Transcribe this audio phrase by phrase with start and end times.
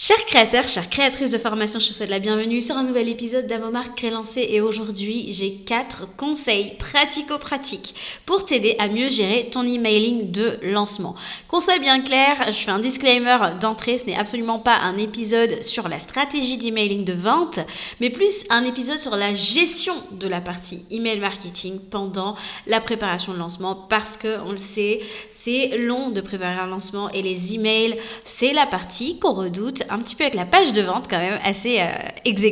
[0.00, 3.48] Chers créateurs, chères créatrices de formation, je te souhaite la bienvenue sur un nouvel épisode
[3.48, 10.30] d'Avomark Crélancé et aujourd'hui j'ai quatre conseils pratico-pratiques pour t'aider à mieux gérer ton emailing
[10.30, 11.16] de lancement.
[11.48, 15.64] Qu'on soit bien clair, je fais un disclaimer d'entrée, ce n'est absolument pas un épisode
[15.64, 17.58] sur la stratégie d'emailing de vente,
[17.98, 22.36] mais plus un épisode sur la gestion de la partie email marketing pendant
[22.68, 25.00] la préparation de lancement parce que on le sait,
[25.32, 29.98] c'est long de préparer un lancement et les emails, c'est la partie qu'on redoute un
[29.98, 31.86] petit peu avec la page de vente quand même assez euh,
[32.24, 32.42] ex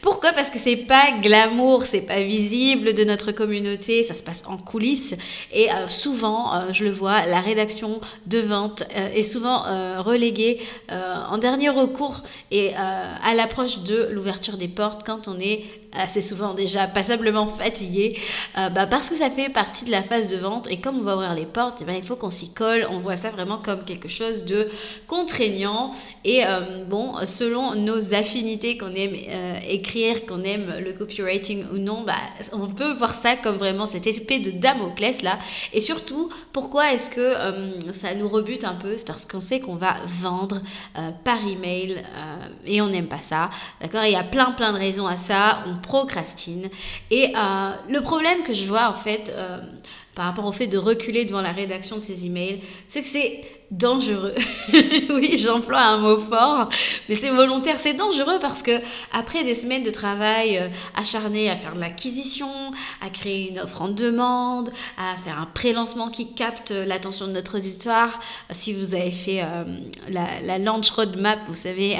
[0.00, 0.32] Pourquoi?
[0.32, 4.56] Parce que c'est pas glamour, c'est pas visible de notre communauté, ça se passe en
[4.56, 5.14] coulisses.
[5.52, 9.62] Et euh, souvent, euh, je le vois, la rédaction de vente est souvent
[10.02, 16.22] reléguée en dernier recours et à l'approche de l'ouverture des portes quand on est assez
[16.22, 18.18] souvent déjà passablement fatigué,
[18.56, 21.16] bah, parce que ça fait partie de la phase de vente et comme on va
[21.16, 23.84] ouvrir les portes, eh ben, il faut qu'on s'y colle, on voit ça vraiment comme
[23.84, 24.68] quelque chose de
[25.06, 25.92] contraignant
[26.24, 31.78] et euh, bon, selon nos affinités qu'on aime euh, écrire, qu'on aime le copywriting ou
[31.78, 32.14] non, bah,
[32.52, 35.38] on peut voir ça comme vraiment cette épée de Damoclès là.
[35.72, 38.96] Et surtout, pourquoi est-ce que euh, ça nous rebute un peu?
[38.96, 40.60] C'est parce qu'on sait qu'on va vendre
[41.24, 42.02] par email
[42.66, 43.50] et on n'aime pas ça.
[43.80, 44.04] D'accord?
[44.04, 45.64] Il y a plein plein de raisons à ça.
[45.80, 46.70] Procrastine.
[47.10, 47.32] Et
[47.88, 49.32] le problème que je vois en fait
[50.14, 53.42] par rapport au fait de reculer devant la rédaction de ces emails, c'est que c'est
[53.70, 54.34] dangereux.
[55.10, 56.68] oui, j'emploie un mot fort,
[57.08, 57.78] mais c'est volontaire.
[57.78, 58.80] C'est dangereux parce que
[59.12, 63.82] après des semaines de travail euh, acharné à faire de l'acquisition, à créer une offre
[63.82, 68.20] en demande, à faire un pré-lancement qui capte l'attention de notre auditoire,
[68.50, 69.64] euh, si vous avez fait euh,
[70.08, 71.98] la, la, launch roadmap, vous savez,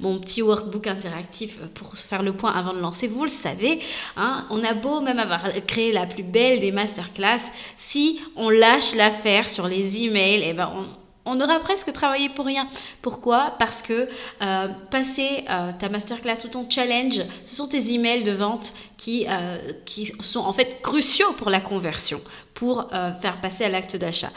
[0.00, 3.80] mon petit workbook interactif pour faire le point avant de lancer, vous le savez,
[4.16, 8.94] hein, on a beau même avoir créé la plus belle des masterclass, si on lâche
[8.94, 10.86] l'affaire sur les emails, et eh ben on,
[11.24, 12.68] on aura presque travaillé pour rien.
[13.00, 13.54] Pourquoi?
[13.58, 14.08] Parce que
[14.42, 19.26] euh, passer euh, ta masterclass ou ton challenge, ce sont tes emails de vente qui,
[19.28, 22.20] euh, qui sont en fait cruciaux pour la conversion,
[22.54, 22.88] pour
[23.20, 24.30] faire passer à l'acte d'achat.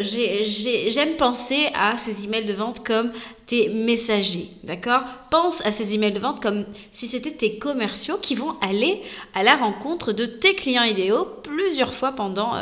[0.00, 3.12] J'aime penser à ces emails de vente comme
[3.46, 5.02] tes messagers, d'accord?
[5.30, 9.02] Pense à ces emails de vente comme si c'était tes commerciaux qui vont aller
[9.34, 12.52] à la rencontre de tes clients idéaux plusieurs fois pendant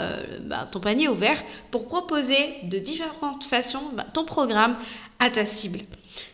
[0.43, 4.77] bah, ton panier ouvert pour proposer de différentes façons bah, ton programme
[5.19, 5.81] à ta cible.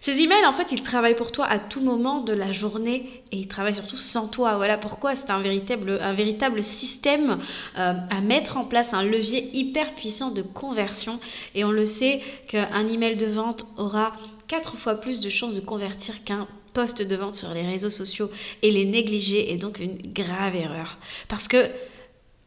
[0.01, 3.37] Ces emails, en fait, ils travaillent pour toi à tout moment de la journée et
[3.37, 4.57] ils travaillent surtout sans toi.
[4.57, 7.39] Voilà pourquoi c'est un véritable, un système
[7.79, 11.19] euh, à mettre en place, un levier hyper puissant de conversion.
[11.55, 14.13] Et on le sait qu'un email de vente aura
[14.51, 18.29] quatre fois plus de chances de convertir qu'un poste de vente sur les réseaux sociaux
[18.63, 20.99] et les négliger est donc une grave erreur.
[21.29, 21.71] Parce que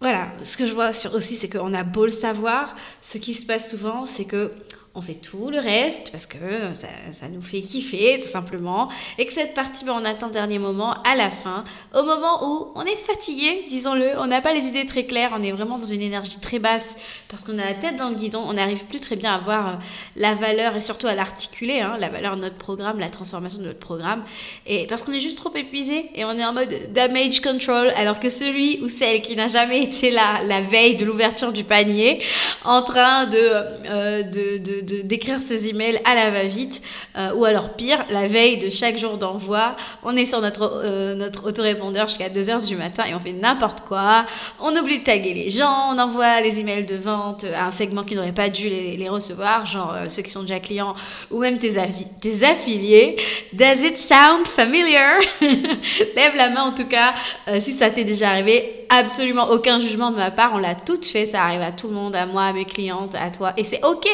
[0.01, 3.45] voilà, ce que je vois aussi, c'est qu'on a beau le savoir, ce qui se
[3.45, 4.51] passe souvent, c'est que
[4.95, 8.89] on fait tout le reste parce que ça, ça, nous fait kiffer tout simplement.
[9.17, 11.63] Et que cette partie ben, on attend dernier moment à la fin
[11.95, 14.19] au moment où on est fatigué disons-le.
[14.19, 15.31] On n'a pas les idées très claires.
[15.35, 16.95] On est vraiment dans une énergie très basse
[17.27, 18.43] parce qu'on a la tête dans le guidon.
[18.47, 19.71] On n'arrive plus très bien à voir euh,
[20.15, 23.65] la valeur et surtout à l'articuler hein, la valeur de notre programme la transformation de
[23.65, 24.23] notre programme.
[24.67, 28.19] Et parce qu'on est juste trop épuisé et on est en mode damage control alors
[28.19, 32.21] que celui ou celle qui n'a jamais été là la veille de l'ouverture du panier
[32.63, 36.81] en train de, euh, de d'écrire ses emails à la va-vite,
[37.17, 41.15] euh, ou alors pire, la veille de chaque jour d'envoi, on est sur notre, euh,
[41.15, 44.25] notre autorépondeur jusqu'à 2h du matin et on fait n'importe quoi,
[44.59, 48.03] on oublie de taguer les gens, on envoie les emails de vente à un segment
[48.03, 50.95] qui n'aurait pas dû les, recevoir, genre euh, ceux qui sont déjà clients,
[51.29, 51.73] ou même tes,
[52.21, 53.17] tes affiliés.
[53.51, 55.19] Does it sound familiar?
[55.41, 57.13] Lève la main en tout cas
[57.59, 58.82] si ça t'est déjà arrivé.
[58.95, 61.95] Absolument aucun jugement de ma part, on l'a toutes fait, ça arrive à tout le
[61.95, 64.07] monde, à moi, à mes clientes, à toi, et c'est ok.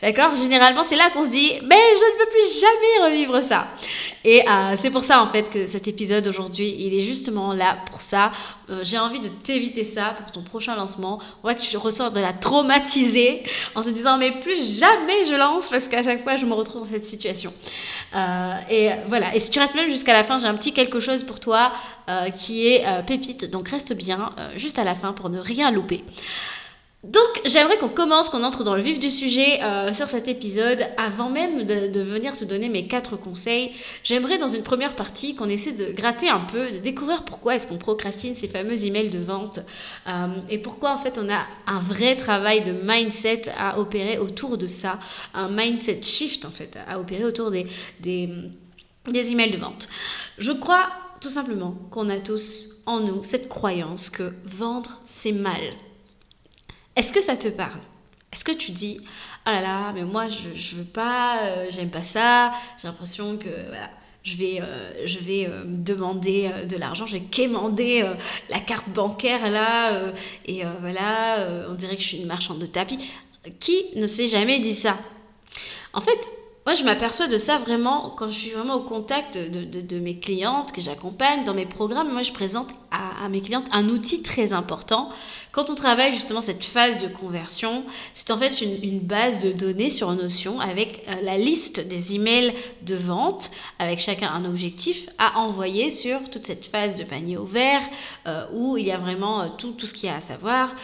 [0.00, 0.36] D'accord?
[0.36, 3.66] Généralement, c'est là qu'on se dit, mais je ne veux plus jamais revivre ça.
[4.24, 7.76] Et euh, c'est pour ça, en fait, que cet épisode aujourd'hui, il est justement là
[7.90, 8.32] pour ça.
[8.72, 11.20] Euh, j'ai envie de t'éviter ça pour ton prochain lancement.
[11.38, 13.42] On voit que tu ressors de la traumatisée
[13.74, 16.82] en te disant mais plus jamais je lance parce qu'à chaque fois je me retrouve
[16.82, 17.52] dans cette situation.
[18.14, 21.00] Euh, et voilà, et si tu restes même jusqu'à la fin, j'ai un petit quelque
[21.00, 21.72] chose pour toi
[22.08, 26.04] euh, qui est pépite, donc reste bien juste à la fin pour ne rien louper.
[27.02, 30.86] Donc j'aimerais qu'on commence, qu'on entre dans le vif du sujet euh, sur cet épisode.
[30.96, 33.72] Avant même de, venir te donner mes quatre conseils,
[34.04, 37.66] j'aimerais dans une première partie qu'on essaie de gratter un peu, de découvrir pourquoi est-ce
[37.66, 39.58] qu'on procrastine ces fameux emails de vente
[40.06, 44.56] euh, et pourquoi en fait on a un vrai travail de mindset à opérer autour
[44.56, 45.00] de ça,
[45.34, 47.66] un mindset shift en fait à opérer autour des,
[47.98, 48.28] des,
[49.08, 49.88] des emails de vente.
[50.38, 50.88] Je crois
[51.20, 55.60] tout simplement qu'on a tous en nous cette croyance que vendre c'est mal
[56.96, 57.80] est-ce que ça te parle?
[58.32, 59.00] Est-ce que tu dis
[59.46, 63.48] oh là là, mais moi je, veux pas, euh, j'aime pas ça, j'ai l'impression que
[63.68, 63.90] voilà,
[64.22, 68.04] je vais, euh, euh, demander de l'argent, je vais quémander
[68.48, 70.12] la carte bancaire là,
[70.46, 72.98] et voilà, on dirait que je suis une marchande de tapis.
[73.58, 74.96] Qui ne s'est jamais dit ça?
[75.94, 76.30] En fait,
[76.64, 80.70] moi, je m'aperçois de ça vraiment quand je suis vraiment au contact de, mes clientes
[80.70, 82.12] que j'accompagne dans mes programmes.
[82.12, 85.10] Moi, je présente à, mes clientes un outil très important.
[85.52, 87.84] Quand on travaille justement cette phase de conversion,
[88.14, 92.54] c'est en fait une, base de données sur Notion avec euh, la liste des emails
[92.80, 97.82] de vente, avec chacun un objectif à envoyer sur toute cette phase de panier ouvert
[98.26, 100.74] euh, où il y a vraiment euh, tout, tout ce qu'il y a à savoir,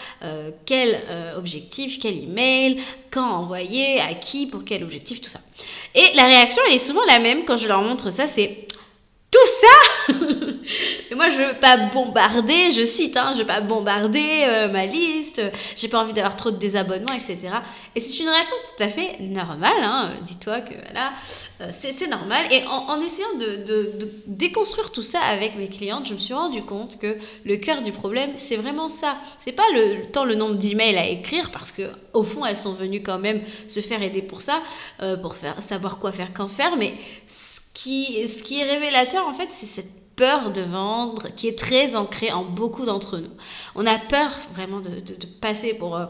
[0.67, 1.01] quel
[1.37, 5.41] objectif, quel email, quand envoyer, à qui, pour quel objectif, tout ça.
[5.95, 8.67] Et la réaction, elle est souvent la même quand je leur montre ça, c'est
[9.31, 10.15] tout ça
[11.11, 14.87] Et moi, je veux pas bombarder, je cite, hein, je veux pas bombarder euh, ma
[14.87, 15.41] liste,
[15.77, 17.39] j'ai pas envie d'avoir trop de désabonnements, etc.
[17.95, 21.13] Et c'est une réaction tout à fait normale, hein, dis-toi que voilà,
[21.61, 22.47] euh, c'est normal.
[22.51, 26.99] Et en, essayant de, déconstruire tout ça avec mes clientes, je me suis rendu compte
[26.99, 29.17] que le cœur du problème, c'est vraiment ça.
[29.41, 31.83] C'est pas le, tant le nombre d'emails à écrire, parce que
[32.13, 34.63] au fond, elles sont venues quand même se faire aider pour ça,
[35.03, 36.95] euh, pour faire, savoir quoi faire, quand faire, mais
[37.85, 42.33] ce qui est révélateur, en fait, c'est cette peur de vendre qui est très ancrée
[42.33, 43.31] en beaucoup d'entre nous.
[43.77, 44.91] On a peur vraiment de,
[45.41, 46.07] passer pour euh,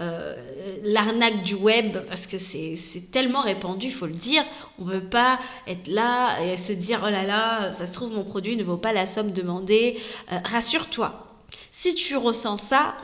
[0.00, 0.34] euh,
[0.82, 2.76] l'arnaque du web parce que c'est
[3.12, 4.42] tellement répandu, faut le dire.
[4.80, 5.38] On veut pas
[5.68, 8.76] être là et se dire oh là là, ça se trouve mon produit ne vaut
[8.76, 10.00] pas la somme demandée.
[10.32, 11.28] Euh, rassure-toi.
[11.70, 12.96] Si tu ressens ça,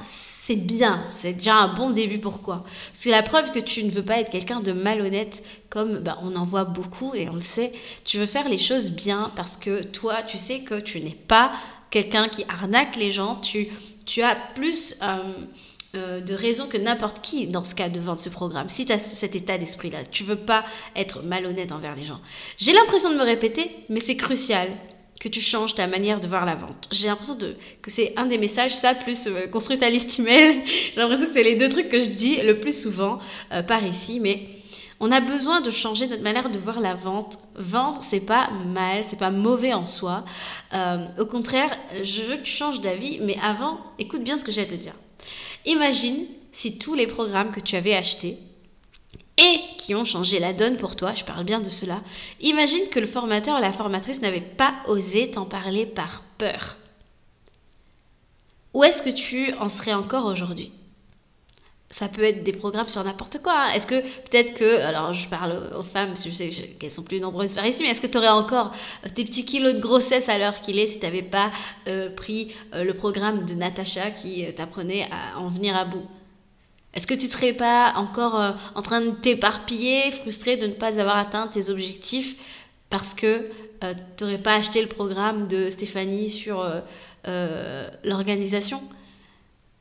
[0.48, 2.16] c'est bien, c'est déjà un bon début.
[2.16, 2.64] Pourquoi?
[2.94, 6.34] C'est la preuve que tu ne veux pas être quelqu'un de malhonnête, comme bah, on
[6.36, 7.70] en voit beaucoup et on le sait.
[8.06, 11.52] Tu veux faire les choses bien parce que toi, tu sais que tu n'es pas
[11.90, 13.36] quelqu'un qui arnaque les gens.
[13.36, 13.68] Tu,
[14.06, 15.18] tu as plus euh,
[15.94, 18.70] euh, de raisons que n'importe qui dans ce cas de vendre ce programme.
[18.70, 20.64] Si tu as cet état d'esprit-là, tu veux pas
[20.96, 22.20] être malhonnête envers les gens.
[22.56, 24.68] J'ai l'impression de me répéter, mais c'est crucial
[25.20, 26.88] que tu changes ta manière de voir la vente.
[26.92, 30.62] J'ai l'impression de, que c'est un des messages, ça, plus euh, construire ta liste email.
[30.66, 33.18] J'ai l'impression que c'est les deux trucs que je dis le plus souvent
[33.52, 34.48] euh, par ici, mais
[35.00, 37.38] on a besoin de changer notre manière de voir la vente.
[37.54, 40.24] Vendre, c'est pas mal, c'est pas mauvais en soi.
[40.72, 44.52] Euh, au contraire, je veux que tu changes d'avis, mais avant, écoute bien ce que
[44.52, 44.94] j'ai à te dire.
[45.66, 48.38] Imagine si tous les programmes que tu avais achetés
[49.36, 52.02] et qui ont changé la donne pour toi, je parle bien de cela,
[52.42, 56.76] imagine que le formateur ou la formatrice n'avait pas osé t'en parler par peur.
[58.74, 60.72] Où est-ce que tu en serais encore aujourd'hui?
[61.88, 63.54] Ça peut être des programmes sur n'importe quoi.
[63.56, 63.72] Hein.
[63.74, 67.02] Est-ce que peut-être que, alors je parle aux femmes, parce que je sais qu'elles sont
[67.02, 68.72] plus nombreuses par ici, mais est-ce que tu aurais encore
[69.06, 71.50] euh, tes petits kilos de grossesse à l'heure qu'il est si tu n'avais pas
[71.86, 76.06] euh, pris euh, le programme de Natacha qui t'apprenait à en venir à bout?
[76.94, 80.72] Est-ce que tu ne serais pas encore euh, en train de t'éparpiller, frustré de ne
[80.72, 82.36] pas avoir atteint tes objectifs
[82.90, 83.50] parce que
[83.84, 86.66] euh, tu n'aurais pas acheté le programme de Stéphanie sur
[87.26, 88.82] euh, l'organisation?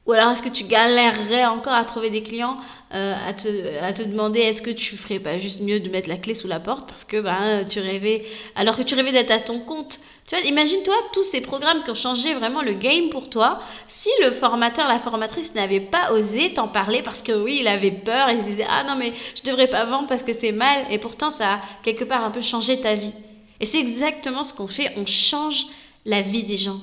[0.06, 2.58] Ou alors est-ce que tu galérerais encore à trouver des clients,
[2.92, 3.48] à, te,
[3.82, 6.48] à te demander est-ce que tu ferais pas juste mieux de mettre la clé sous
[6.48, 8.26] la porte parce que bah, tu rêvais,
[8.56, 11.90] alors que tu rêvais d'être à ton compte tu vois, imagine-toi tous ces programmes qui
[11.90, 13.62] ont changé vraiment le game pour toi.
[13.88, 17.92] Si le formateur, la formatrice n'avait pas osé t'en parler parce que oui, il avait
[17.92, 20.84] peur, il se disait ah non mais je devrais pas vendre parce que c'est mal
[20.92, 23.14] et pourtant ça a quelque part un peu changé ta vie.
[23.62, 25.68] Et c'est exactement ce qu'on fait, on change
[26.06, 26.82] la vie des gens.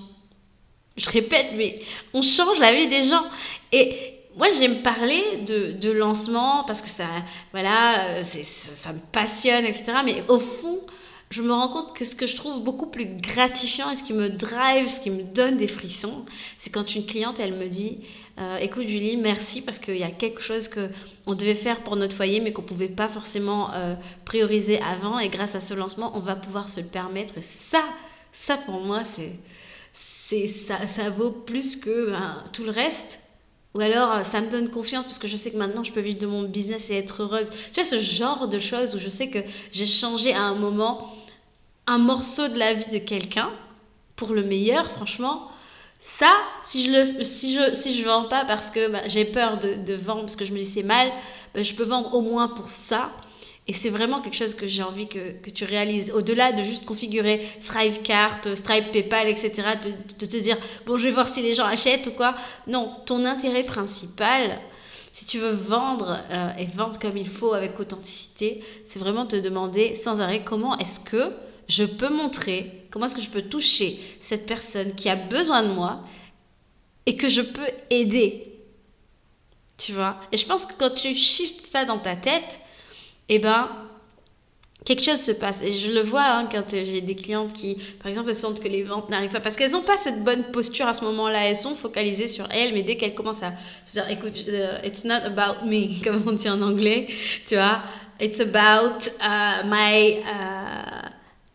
[0.97, 1.81] Je répète, mais
[2.15, 3.25] on change la vie des gens.
[3.73, 7.07] Et moi, j'aime parler de, lancement parce que ça,
[7.53, 8.23] voilà, euh,
[8.75, 9.93] ça, me passionne, etc.
[10.05, 10.81] Mais au fond,
[11.31, 14.13] je me rends compte que ce que je trouve beaucoup plus gratifiant et ce qui
[14.13, 16.25] me drive, ce qui me donne des frissons,
[16.57, 18.01] c'est quand une cliente, elle me dit
[18.41, 22.15] euh, Écoute, Julie, merci parce qu'il y a quelque chose qu'on devait faire pour notre
[22.15, 25.19] foyer, mais qu'on ne pouvait pas forcément euh, prioriser avant.
[25.21, 27.39] Et grâce à ce lancement, on va pouvoir se le permettre.
[27.39, 27.85] Et ça,
[28.33, 29.39] ça pour moi, c'est
[30.47, 33.21] ça, vaut plus que ben, tout le reste.
[33.75, 36.19] Ou alors, ça me donne confiance parce que je sais que maintenant, je peux vivre
[36.19, 37.49] de mon business et être heureuse.
[37.73, 39.41] Tu vois, ce genre de choses où je sais que
[39.73, 41.13] j'ai changé à un moment
[41.87, 43.51] un morceau de la vie de quelqu'un
[44.17, 45.49] pour le meilleur, franchement.
[45.99, 49.59] Ça, si je le si je si je vends pas parce que bah, j'ai peur
[49.59, 51.11] de, de, vendre parce que je me dis c'est mal,
[51.55, 53.11] bah, je peux vendre au moins pour ça.
[53.67, 56.11] Et c'est vraiment quelque chose que j'ai envie que, tu réalises.
[56.11, 59.53] Au-delà de juste configurer Thrivecart, Stripe, PayPal, etc.,
[60.19, 62.35] de, te dire, bon, je vais voir si les gens achètent ou quoi.
[62.67, 64.59] Non, ton intérêt principal,
[65.13, 69.37] si tu veux vendre euh, et vendre comme il faut avec authenticité, c'est vraiment te
[69.37, 71.33] demander sans arrêt comment est-ce que
[71.67, 75.69] je peux montrer, comment est-ce que je peux toucher cette personne qui a besoin de
[75.69, 76.01] moi
[77.07, 78.51] et que je peux aider.
[79.79, 80.21] Tu vois?
[80.33, 82.61] Et je pense que quand tu shifts ça dans ta tête,
[83.29, 83.69] eh ben,
[84.85, 85.63] quelque chose se passe.
[85.63, 88.69] Et je le vois hein, quand j'ai des clientes qui, par exemple, elles sentent que
[88.69, 91.49] les ventes n'arrivent pas parce qu'elles n'ont pas cette bonne posture à ce moment-là.
[91.49, 93.55] Elles sont focalisées sur elles, mais dès qu'elles commencent à
[93.85, 97.09] se dire, écoute, uh, it's not about me, comme on dit en anglais,
[97.47, 97.83] tu vois,
[98.21, 101.11] it's about uh, my uh,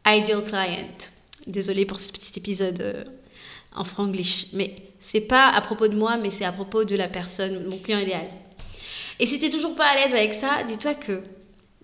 [0.05, 1.09] ideal client.
[1.45, 3.03] Désolée pour ce petit épisode euh,
[3.75, 7.07] en franglish, mais c'est pas à propos de moi, mais c'est à propos de la
[7.07, 8.27] personne, mon client idéal.
[9.19, 11.23] Et si tu n'es toujours pas à l'aise avec ça, dis-toi que,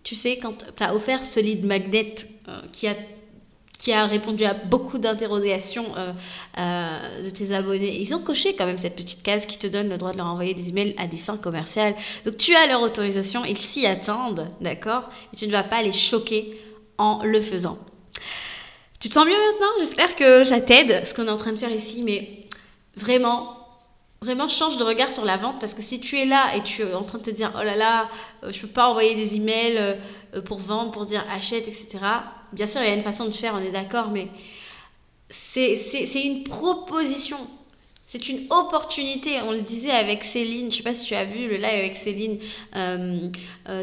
[0.05, 2.15] tu sais, quand tu as offert ce lead magnet
[2.47, 7.99] euh, qui a répondu à beaucoup d'interrogations euh, de tes abonnés.
[7.99, 10.27] Ils ont coché quand même cette petite case qui te donne le droit de leur
[10.27, 11.95] envoyer des emails à des fins commerciales.
[12.23, 15.09] Donc tu as leur autorisation, ils s'y attendent, d'accord?
[15.33, 16.55] Et tu ne vas pas les choquer
[16.99, 17.79] en le faisant.
[18.99, 19.73] Tu te sens mieux maintenant?
[19.79, 22.47] J'espère que ça t'aide, ce qu'on est en train de faire ici, mais
[22.95, 23.64] vraiment,
[24.25, 26.81] vraiment change de regard sur la vente parce que si tu es là et tu
[26.81, 28.09] es en train de te dire oh là là,
[28.43, 31.99] euh, je peux pas envoyer des emails euh, pour vendre, pour dire achète, etc.
[32.51, 34.27] Bien sûr, il y a une façon de faire, on est d'accord, mais
[35.29, 37.37] c'est une proposition.
[38.07, 39.41] C'est une opportunité.
[39.41, 41.97] On le disait avec Céline, je sais pas si tu as vu le live avec
[41.97, 42.37] Céline
[42.75, 43.29] euh,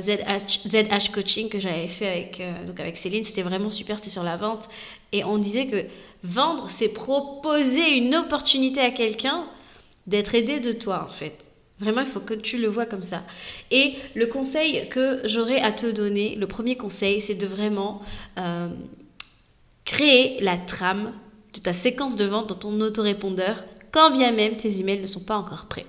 [0.00, 3.24] ZH, Coaching que j'avais fait avec, donc avec Céline.
[3.24, 4.68] C'était vraiment super, c'était sur la vente.
[5.10, 5.84] Et on disait que
[6.22, 9.44] vendre, c'est proposer une opportunité à quelqu'un
[10.06, 11.36] d'être aidé de toi, en fait.
[11.78, 13.22] Vraiment, il faut que tu le vois comme ça.
[13.70, 18.02] Et le conseil que j'aurais à te donner, le premier conseil, c'est de vraiment
[18.38, 18.68] euh,
[19.84, 21.12] créer la trame
[21.54, 25.24] de ta séquence de vente dans ton autorépondeur, quand bien même tes emails ne sont
[25.24, 25.86] pas encore prêts.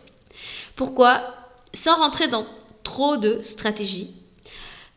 [0.75, 1.21] Pourquoi?
[1.73, 2.45] Sans rentrer dans
[2.83, 4.11] trop de stratégie,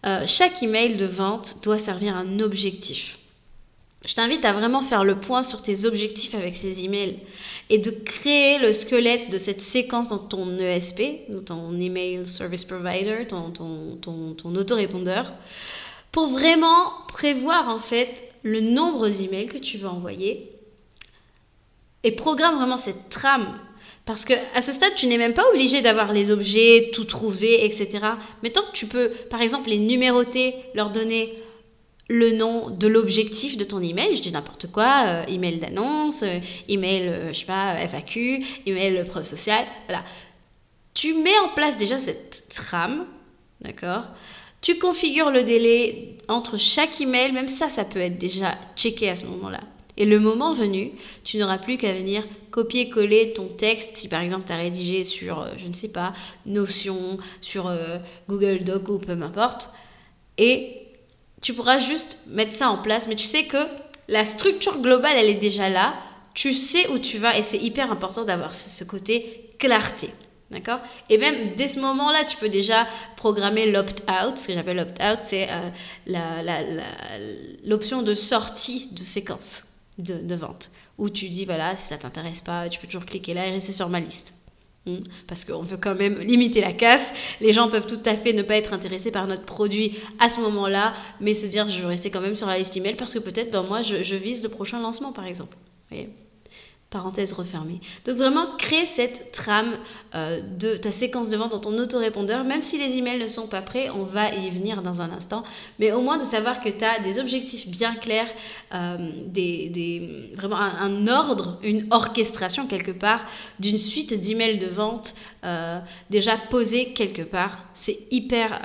[0.06, 3.18] euh, chaque email de vente doit servir un objectif
[4.06, 7.18] je t'invite à vraiment faire le point sur tes objectifs avec ces emails
[7.70, 12.62] et de créer le squelette de cette séquence dans ton ESP, dans ton Email Service
[12.62, 13.98] Provider, ton, ton,
[14.34, 15.32] ton, autorépondeur,
[16.12, 20.52] pour vraiment prévoir en fait le nombre d'emails que tu veux envoyer
[22.04, 23.58] et programme vraiment cette trame.
[24.04, 27.64] Parce que à ce stade, tu n'es même pas obligé d'avoir les objets, tout trouver,
[27.64, 28.06] etc.
[28.44, 31.42] Mais tant que tu peux, par exemple, les numéroter, leur donner
[32.08, 36.38] le nom de l'objectif de ton email, je dis n'importe quoi, euh, email d'annonce, euh,
[36.68, 40.04] email, euh, je sais pas, FAQ, email preuve sociale, voilà.
[40.94, 43.06] Tu mets en place déjà cette trame,
[43.60, 44.04] d'accord?
[44.62, 49.16] Tu configures le délai entre chaque email, même ça, ça peut être déjà checké à
[49.16, 49.60] ce moment-là.
[49.98, 50.92] Et le moment venu,
[51.24, 55.46] tu n'auras plus qu'à venir copier-coller ton texte, si par exemple tu as rédigé sur,
[55.58, 57.74] je ne sais pas, Notion, sur
[58.28, 59.70] Google Doc ou peu m'importe,
[60.38, 60.85] et
[61.42, 63.58] tu pourras juste mettre ça en place, mais tu sais que
[64.08, 65.94] la structure globale, elle est déjà là.
[66.34, 70.10] Tu sais où tu vas et c'est hyper important d'avoir ce côté clarté.
[70.50, 70.78] D'accord?
[71.10, 74.36] Et même dès ce moment-là, tu peux déjà programmer l'opt-out.
[74.36, 76.80] Ce que j'appelle l'opt-out, c'est euh,
[77.64, 79.64] l'option de sortie de séquence
[79.98, 80.70] de, de, vente.
[80.98, 83.72] Où tu dis, voilà, si ça t'intéresse pas, tu peux toujours cliquer là et rester
[83.72, 84.34] sur ma liste.
[84.86, 85.00] Hmm.
[85.26, 87.06] Parce qu'on veut quand même limiter la casse.
[87.40, 90.40] Les gens peuvent tout à fait ne pas être intéressés par notre produit à ce
[90.40, 93.18] moment-là, mais se dire je veux rester quand même sur la liste email parce que
[93.18, 95.56] peut-être ben, moi je, vise le prochain lancement par exemple.
[95.56, 96.10] Vous voyez?
[96.88, 97.80] Parenthèse refermée.
[98.04, 99.72] Donc vraiment, crée cette trame
[100.14, 103.48] euh, de ta séquence de vente dans ton autorépondeur, même si les emails ne sont
[103.48, 105.42] pas prêts, on va y venir dans un instant,
[105.80, 108.28] mais au moins de savoir que tu as des objectifs bien clairs,
[108.72, 113.24] euh, des, vraiment un, ordre, une orchestration quelque part
[113.58, 115.14] d'une suite d'emails de vente
[115.44, 117.58] euh, déjà posés quelque part.
[117.74, 118.60] C'est hyper,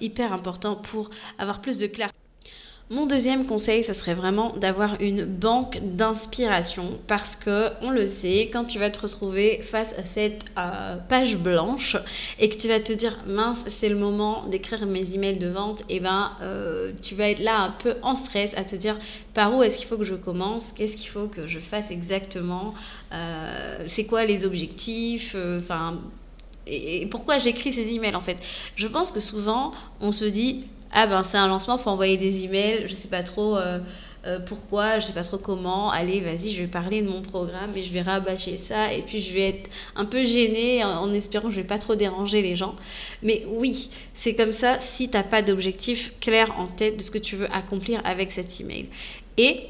[0.00, 2.15] hyper important pour avoir plus de clarté.
[2.88, 8.48] Mon deuxième conseil, ça serait vraiment d'avoir une banque d'inspiration parce que on le sait,
[8.52, 11.96] quand tu vas te retrouver face à cette euh, page blanche
[12.38, 15.80] et que tu vas te dire mince, c'est le moment d'écrire mes emails de vente,
[15.88, 18.96] et eh ben euh, tu vas être là un peu en stress à te dire
[19.34, 22.72] par où est-ce qu'il faut que je commence, qu'est-ce qu'il faut que je fasse exactement,
[23.12, 25.98] euh, c'est quoi les objectifs, enfin
[26.68, 28.36] et pourquoi j'écris ces emails en fait?
[28.76, 30.66] Je pense que souvent on se dit
[30.98, 33.80] ah ben c'est un lancement, faut envoyer des emails, je sais pas trop euh,
[34.26, 37.76] euh, pourquoi, je sais pas trop comment, allez vas-y je vais parler de mon programme
[37.76, 41.48] et je vais rabâcher ça et puis je vais être un peu gênée en, espérant
[41.48, 42.74] que je vais pas trop déranger les gens.
[43.22, 47.18] Mais oui, c'est comme ça si t'as pas d'objectif clair en tête de ce que
[47.18, 48.86] tu veux accomplir avec cet email.
[49.36, 49.66] Et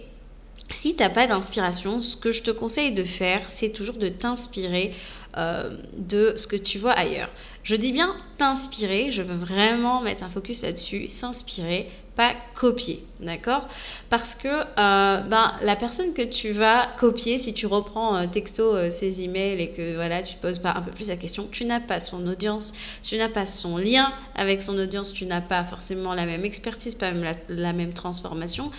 [0.71, 4.09] si tu n'as pas d'inspiration, ce que je te conseille de faire, c'est toujours de
[4.09, 4.93] t'inspirer
[5.37, 7.31] euh, de ce que tu vois ailleurs.
[7.67, 13.67] Je dis bien t'inspirer, je veux vraiment mettre un focus là-dessus, s'inspirer, pas copier, d'accord?
[14.09, 18.89] Parce que euh, ben, la personne que tu vas copier, si tu reprends euh, texto
[18.93, 21.81] ses emails et que voilà, tu poses pas un peu plus la question, tu n'as
[21.81, 26.15] pas son audience, tu n'as pas son lien avec son audience, tu n'as pas forcément
[26.15, 28.71] la même expertise, pas même la même transformation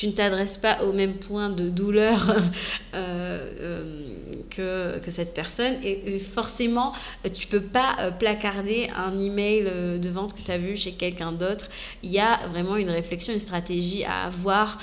[0.00, 2.34] tu ne t'adresses pas au même point de douleur
[2.94, 4.04] euh, euh,
[4.48, 5.74] que, que, cette personne.
[5.84, 6.94] Et, forcément,
[7.34, 9.64] tu peux pas euh, placarder un email
[10.00, 11.68] de vente que tu as vu chez quelqu'un d'autre.
[12.02, 14.78] Il y a vraiment une réflexion, une stratégie à avoir.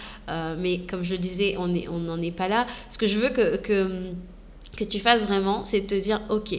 [0.59, 2.67] mais comme je le disais, on n'en on est pas là.
[2.91, 4.11] Ce que je veux que, que
[4.77, 6.53] que tu fasses vraiment, c'est de te dire, OK,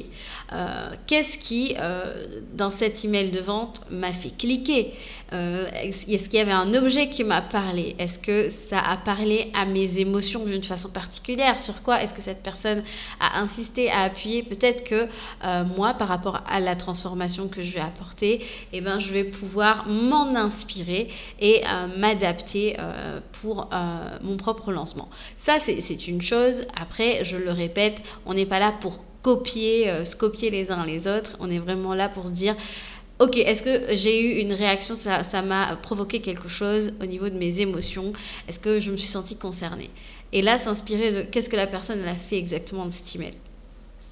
[0.53, 4.95] euh, qu'est-ce qui, euh, dans cet email de vente, m'a fait cliquer
[5.35, 7.95] euh, Est-ce qu'il y avait un objet qui m'a parlé?
[7.99, 11.59] Est-ce que ça a parlé à mes émotions d'une façon particulière?
[11.59, 12.83] Sur quoi est-ce que cette personne
[13.21, 14.43] a insisté, a appuyé?
[14.43, 15.07] Peut-être que
[15.77, 19.87] moi, par rapport à la transformation que je vais apporter, eh ben, je vais pouvoir
[19.87, 21.09] m'en inspirer
[21.41, 21.63] et
[21.97, 22.77] m'adapter
[23.41, 23.69] pour
[24.23, 25.09] mon propre lancement.
[25.37, 26.63] Ça, c'est une chose.
[26.75, 30.85] Après, je le répète, on n'est pas là pour copier, euh, se copier les uns
[30.85, 31.37] les autres.
[31.41, 32.57] On est vraiment là pour se dire,
[33.19, 37.37] ok, est-ce que j'ai eu une réaction, ça m'a provoqué quelque chose au niveau de
[37.37, 38.13] mes émotions?
[38.49, 39.91] Est-ce que je me suis sentie concernée?
[40.33, 43.35] Et là, s'inspirer de qu'est-ce que la personne a fait exactement de cet email?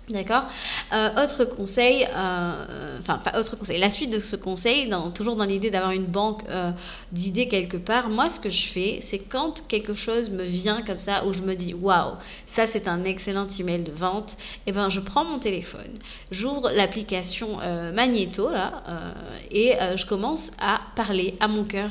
[0.08, 0.44] D'accord.
[0.92, 5.44] Euh, Autre conseil, euh, enfin pas autre conseil, la suite de ce conseil, toujours dans
[5.44, 6.70] l'idée d'avoir une banque euh,
[7.10, 11.00] d'idées quelque part, moi ce que je fais, c'est quand quelque chose me vient comme
[11.00, 12.12] ça, où je me dis waouh,
[12.46, 15.98] ça c'est un excellent email de vente, et eh ben je prends mon téléphone,
[16.30, 17.58] j'ouvre l'application
[17.92, 18.84] Magneto là,
[19.50, 21.90] et je commence à parler à mon cœur,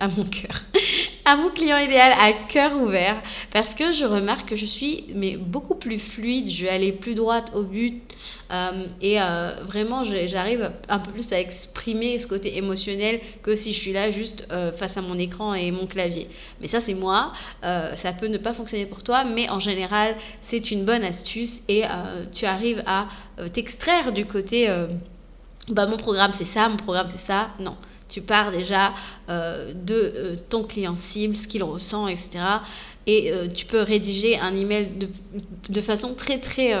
[0.00, 0.62] à mon cœur,
[1.24, 5.36] à mon client idéal à cœur ouvert, parce que je remarque que je suis mais
[5.36, 8.02] beaucoup plus fluide, je vais aller plus droite au but.
[8.50, 13.72] Euh, et euh, vraiment, j'arrive un peu plus à exprimer ce côté émotionnel que si
[13.72, 16.28] je suis là juste euh, face à mon écran et mon clavier.
[16.60, 17.32] Mais ça, c'est moi.
[17.62, 21.84] ça peut ne pas fonctionner pour toi, mais en général, c'est une bonne astuce et
[22.32, 23.06] tu arrives à
[23.52, 24.68] t'extraire du côté
[25.68, 27.50] bah, mon programme, c'est ça, mon programme, c'est ça.
[27.60, 27.76] Non.
[28.12, 28.92] Tu pars déjà
[29.28, 32.40] de ton client cible, ce qu'il ressent, etc
[33.08, 35.08] et tu peux rédiger un email de,
[35.68, 36.72] de façon très très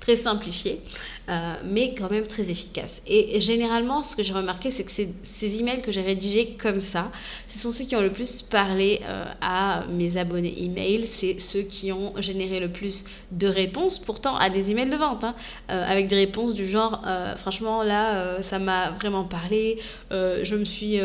[0.00, 0.80] très simplifié,
[1.28, 3.02] euh, mais quand même très efficace.
[3.06, 7.10] Et, généralement, ce que j'ai remarqué, c'est que ces emails que j'ai rédigés comme ça,
[7.46, 11.62] ce sont ceux qui ont le plus parlé euh, à mes abonnés email, c'est ceux
[11.62, 15.34] qui ont généré le plus de réponses, pourtant à des emails de vente, hein,
[15.70, 17.04] euh, avec des réponses du genre,
[17.36, 19.78] franchement là, ça m'a vraiment parlé,
[20.10, 20.98] je me suis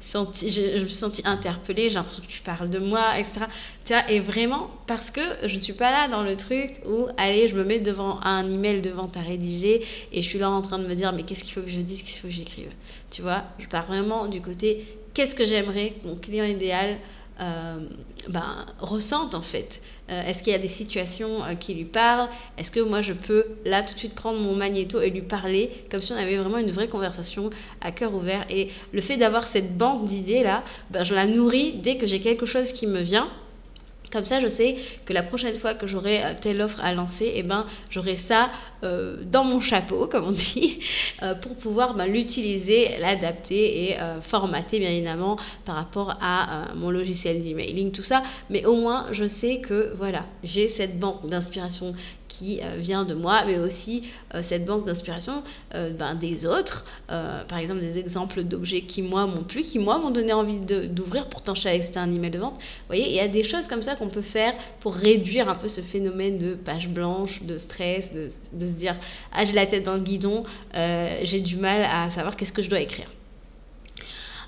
[0.00, 3.40] senti, je, me suis sentie interpellée, j'ai l'impression que tu parles de moi, etc.
[3.88, 7.48] Tu vois, et vraiment parce que je suis pas là dans le truc où, allez,
[7.48, 10.60] je me mets devant un email de vente à rédiger et je suis là en
[10.60, 12.34] train de me dire mais qu'est-ce qu'il faut que je dise, qu'est-ce qu'il faut que
[12.34, 12.68] j'écrive?
[13.10, 16.98] Tu vois, je pars vraiment du côté qu'est-ce que j'aimerais que mon client idéal
[17.40, 17.78] euh,
[18.28, 19.80] ben, ressente en fait?
[20.10, 22.28] Euh, est-ce qu'il y a des situations euh, qui lui parlent?
[22.58, 25.70] Est-ce que moi je peux là tout de suite prendre mon magnéto et lui parler
[25.90, 27.48] comme si on avait vraiment une vraie conversation
[27.80, 28.44] à cœur ouvert?
[28.50, 32.20] Et le fait d'avoir cette banque d'idées là, ben, je la nourris dès que j'ai
[32.20, 33.30] quelque chose qui me vient
[34.10, 37.32] comme ça, je sais que la prochaine fois que j'aurai euh, telle offre à lancer,
[37.34, 38.50] eh ben, j'aurai ça
[38.84, 40.80] euh, dans mon chapeau, comme on dit,
[41.22, 47.42] euh, pour pouvoir ben, l'utiliser, l'adapter et formater, bien évidemment, par rapport à mon logiciel
[47.42, 48.22] d'emailing, tout ça.
[48.50, 51.94] Mais au moins, je sais que voilà, j'ai cette banque d'inspiration
[52.28, 55.42] qui euh, vient de moi, mais aussi euh, cette banque d'inspiration
[55.74, 56.84] euh, ben, des autres.
[57.08, 61.28] par exemple, des exemples d'objets qui, moi, m'ont plu, qui, moi, m'ont donné envie d'ouvrir.
[61.28, 62.54] Pourtant, je savais que c'était un email de vente.
[62.54, 65.54] Vous voyez, il y a des choses comme ça qu'on peut faire pour réduire un
[65.54, 68.96] peu ce phénomène de page blanche, de stress, de, de se dire
[69.32, 72.70] Ah, j'ai la tête dans le guidon, j'ai du mal à savoir qu'est-ce que je
[72.70, 73.10] dois écrire.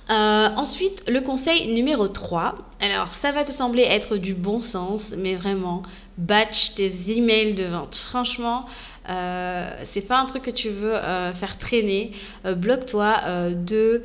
[0.09, 2.57] Ensuite, le conseil numéro 3.
[2.81, 5.83] Alors, ça va te sembler être du bon sens, mais vraiment,
[6.21, 7.97] batch tes emails de vente.
[7.97, 8.67] Franchement,
[9.09, 12.13] euh, c'est pas un truc que tu veux euh, faire traîner.
[12.45, 14.05] Euh, bloque-toi deux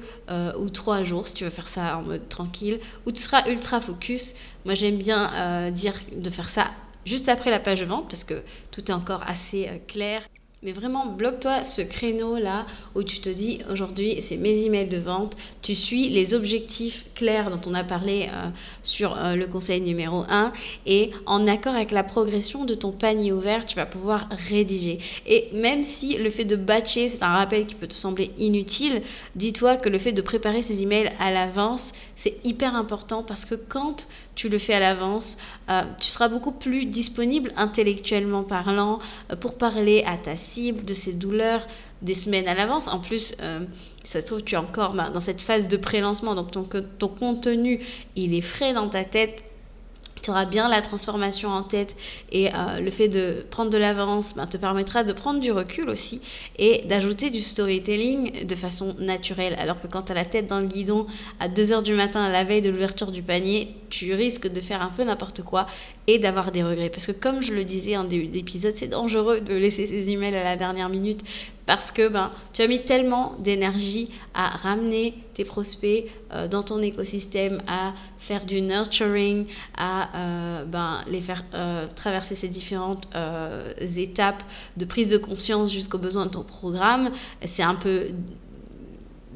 [0.57, 3.81] ou trois jours si tu veux faire ça en mode tranquille, ou tu seras ultra
[3.81, 4.33] focus.
[4.65, 6.71] Moi, j'aime bien dire de faire ça
[7.05, 10.23] juste après la page de vente parce que tout est encore assez clair
[10.65, 15.37] mais vraiment, bloque-toi ce créneau-là où tu te dis aujourd'hui, c'est mes emails de vente.
[15.61, 18.47] Tu suis les objectifs clairs dont on a parlé euh,
[18.81, 20.53] sur euh, le conseil numéro 1.
[20.87, 24.97] Et en accord avec la progression de ton panier ouvert, tu vas pouvoir rédiger.
[25.27, 29.03] Et même si le fait de batcher, c'est un rappel qui peut te sembler inutile,
[29.35, 33.53] dis-toi que le fait de préparer ces emails à l'avance, c'est hyper important parce que
[33.53, 35.37] quand tu le fais à l'avance,
[35.69, 38.99] euh, tu seras beaucoup plus disponible intellectuellement parlant
[39.39, 41.65] pour parler à ta de ces douleurs
[42.01, 42.87] des semaines à l'avance.
[42.87, 43.61] En plus, euh,
[44.03, 46.67] ça se trouve, tu es encore bah, dans cette phase de pré-lancement, donc ton,
[46.99, 47.79] ton contenu,
[48.15, 49.44] il est frais dans ta tête
[50.21, 51.95] tu auras bien la transformation en tête
[52.31, 55.89] et euh, le fait de prendre de l'avance ben, te permettra de prendre du recul
[55.89, 56.21] aussi
[56.57, 59.55] et d'ajouter du storytelling de façon naturelle.
[59.59, 61.05] Alors que quand tu as la tête dans le guidon
[61.39, 64.81] à 2h du matin à la veille de l'ouverture du panier, tu risques de faire
[64.81, 65.67] un peu n'importe quoi
[66.07, 66.89] et d'avoir des regrets.
[66.89, 70.35] Parce que comme je le disais en début d'épisode, c'est dangereux de laisser ses emails
[70.35, 71.21] à la dernière minute
[71.65, 76.81] parce que ben, tu as mis tellement d'énergie à ramener tes prospects euh, dans ton
[76.81, 79.47] écosystème, à faire du nurturing,
[79.77, 83.07] à euh, ben, les faire euh, traverser ces différentes
[83.97, 84.43] étapes
[84.77, 87.11] de prise de conscience jusqu'aux besoins de ton programme.
[87.43, 88.07] C'est un peu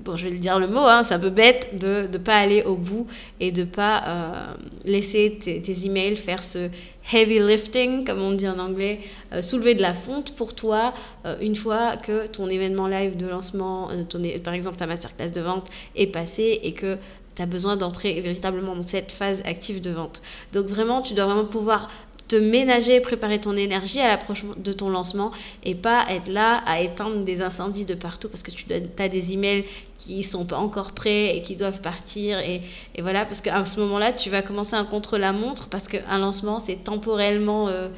[0.04, 2.36] bon, je vais le dire le mot, hein, c'est un peu bête de ne pas
[2.36, 3.08] aller au bout
[3.40, 4.54] et de ne pas euh,
[4.86, 6.70] laisser tes, emails faire ce
[7.12, 9.00] heavy lifting, comme on dit en anglais,
[9.34, 10.94] euh, soulever de la fonte pour toi
[11.26, 15.42] euh, une fois que ton événement live de lancement, ton, par exemple ta masterclass de
[15.42, 16.98] vente est passé et que
[17.36, 20.22] tu as besoin d'entrer véritablement dans cette phase active de vente.
[20.54, 21.90] Donc vraiment, tu dois vraiment pouvoir
[22.30, 25.32] te ménager, préparer ton énergie à l'approche de ton lancement
[25.63, 29.34] et pas être là à éteindre des incendies de partout parce que tu as des
[29.34, 29.65] emails
[29.98, 32.62] qui sont pas encore prêts et qui doivent partir et,
[32.96, 36.84] et voilà parce qu'à ce moment-là tu vas commencer un contre-la-montre parce qu'un lancement c'est
[36.84, 37.89] temporellement euh,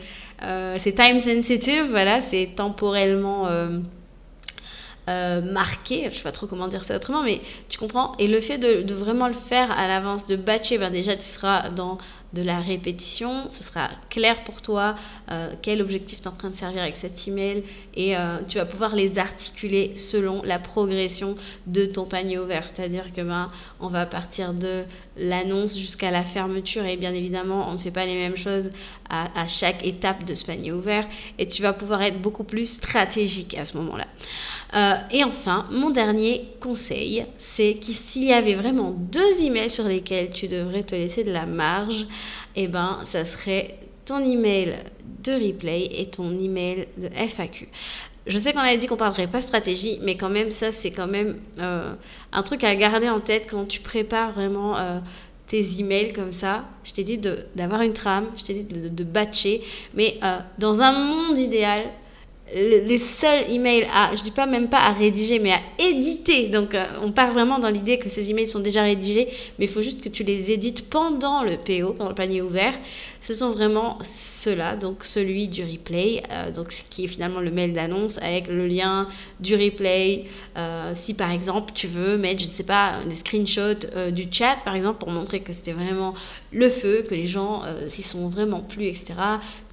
[0.44, 3.48] euh, c'est time sensitive voilà c'est temporellement
[5.10, 8.15] euh, marqué, je sais pas trop comment dire ça autrement, mais tu comprends.
[8.20, 11.26] Et le fait de, de vraiment le faire à l'avance, de batcher, ben déjà tu
[11.26, 11.98] seras dans
[12.34, 14.96] de la répétition, ce sera clair pour toi
[15.32, 17.63] euh, quel objectif tu es en train de servir avec cet email
[17.96, 21.36] et euh, tu vas pouvoir les articuler selon la progression
[21.67, 22.63] de ton panier ouvert.
[22.63, 24.84] C'est-à-dire que ben, on va partir de
[25.17, 28.72] l'annonce jusqu'à la fermeture et bien évidemment on ne fait pas les mêmes choses
[29.10, 31.06] à, chaque étape de ce panier ouvert
[31.38, 34.08] et tu vas pouvoir être beaucoup plus stratégique à ce moment-là.
[34.74, 39.84] Euh, et enfin, mon dernier conseil, c'est que s'il y avait vraiment deux emails sur
[39.84, 42.06] lesquels tu devrais te laisser de la marge,
[42.56, 44.76] eh ben, ça serait ton email
[45.24, 47.68] de replay et ton email de FAQ.
[48.28, 51.08] Je sais qu'on avait dit qu'on parlerait pas stratégie, mais quand même, ça, c'est quand
[51.08, 51.94] même euh,
[52.32, 55.00] un truc à garder en tête quand tu prépares vraiment euh,
[55.48, 56.66] tes emails comme ça.
[56.84, 57.20] Je t'ai dit
[57.56, 59.64] d'avoir une trame, je t'ai dit de, de, batcher,
[59.96, 60.20] mais
[60.60, 61.86] dans un monde idéal,
[62.54, 66.50] les seuls emails à, je dis pas même pas à rédiger, mais à éditer.
[66.50, 69.72] Donc, euh, on part vraiment dans l'idée que ces emails sont déjà rédigés, mais il
[69.72, 72.74] faut juste que tu les édites pendant le PO, pendant le panier ouvert.
[73.22, 77.72] Ce sont vraiment ceux-là, donc celui du replay, euh, donc qui est finalement le mail
[77.72, 79.08] d'annonce avec le lien
[79.40, 80.26] du replay.
[80.58, 84.58] Euh, si par exemple tu veux mettre, je ne sais pas, des screenshots du chat,
[84.66, 86.16] par exemple, pour montrer que c'était vraiment
[86.52, 89.14] le feu, que les gens s'y sont vraiment plus, etc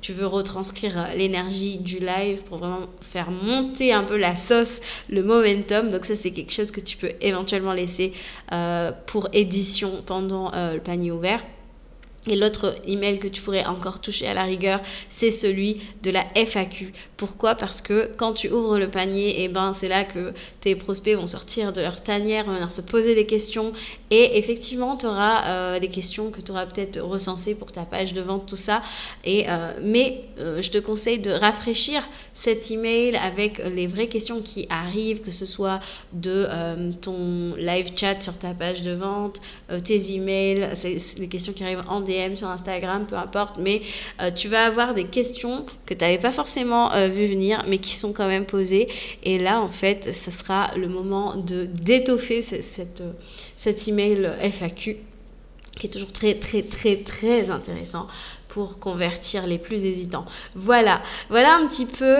[0.01, 5.23] tu veux retranscrire l'énergie du live pour vraiment faire monter un peu la sauce, le
[5.23, 5.91] momentum.
[5.91, 8.13] Donc ça, c'est quelque chose que tu peux éventuellement laisser
[8.53, 11.43] euh, pour édition pendant euh, le panier ouvert.
[12.29, 16.25] Et l'autre email que tu pourrais encore toucher à la rigueur, c'est celui de la
[16.35, 16.93] FAQ.
[17.17, 17.55] Pourquoi?
[17.55, 21.17] Parce que quand tu ouvres le panier, et eh ben, c'est là que tes prospects
[21.17, 23.73] vont sortir de leur tanière, vont te poser des questions.
[24.11, 28.13] Et effectivement, tu auras euh, des questions que tu auras peut-être recensées pour ta page
[28.13, 28.83] de vente, tout ça.
[29.25, 32.03] Et, euh, mais euh, je te conseille de rafraîchir
[32.41, 35.81] cet email avec les vraies questions qui arrivent, que ce soit
[36.13, 36.47] de
[37.01, 39.41] ton live chat sur ta page de vente,
[39.85, 40.69] tes emails,
[41.19, 43.83] les questions qui arrivent en DM sur Instagram, peu importe, mais
[44.21, 47.79] euh, tu vas avoir des questions que tu n'avais pas forcément euh, vu venir, mais
[47.79, 48.89] qui sont quand même posées.
[49.23, 53.03] Et là, en fait, ce sera le moment de d'étoffer cette,
[53.57, 54.99] cet email FAQ
[55.79, 58.09] qui est toujours très très très très intéressant
[58.67, 60.25] convertir les plus hésitants.
[60.55, 62.17] Voilà, voilà un petit peu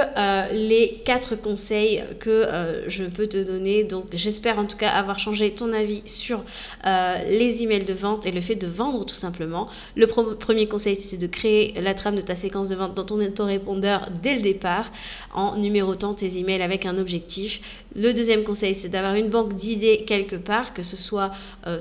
[0.53, 2.47] les quatre conseils que
[2.87, 3.85] je peux te donner.
[3.85, 6.43] Donc j'espère en tout cas avoir changé ton avis sur
[6.85, 9.69] les emails de vente et le fait de vendre tout simplement.
[9.97, 13.21] Le premier conseil c'était de créer la trame de ta séquence de vente dans ton
[13.21, 14.91] autorépondeur dès le départ
[15.35, 17.61] en numérotant tes emails avec un objectif.
[17.95, 21.33] Le deuxième conseil c'est d'avoir une banque d'idées quelque part, que ce soit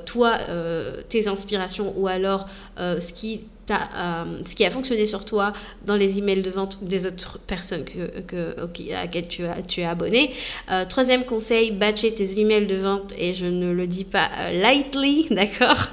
[0.06, 0.38] toi,
[1.10, 2.48] tes inspirations ou alors
[2.80, 5.52] euh, ce qui euh, ce qui a fonctionné sur toi
[5.86, 10.32] dans les emails de vente des autres personnes à qui tu, as, es abonné.
[10.72, 14.62] Euh, troisième conseil, batcher tes emails de vente et je ne le dis pas euh,
[14.62, 15.90] lightly, d'accord?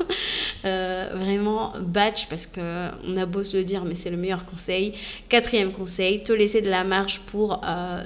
[0.65, 4.95] Vraiment batch parce qu'on a beau se le dire, mais c'est le meilleur conseil.
[5.29, 7.61] Quatrième conseil, te laisser de la marge pour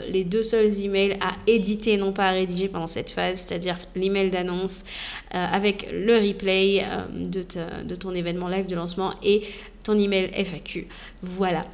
[0.09, 4.31] les deux seuls emails à éditer, non pas à rédiger pendant cette phase, c'est-à-dire l'email
[4.31, 4.83] d'annonce
[5.31, 7.43] avec le replay de,
[7.85, 9.43] de ton événement live de lancement et
[9.89, 10.87] ton email FAQ.
[11.23, 11.65] Voilà.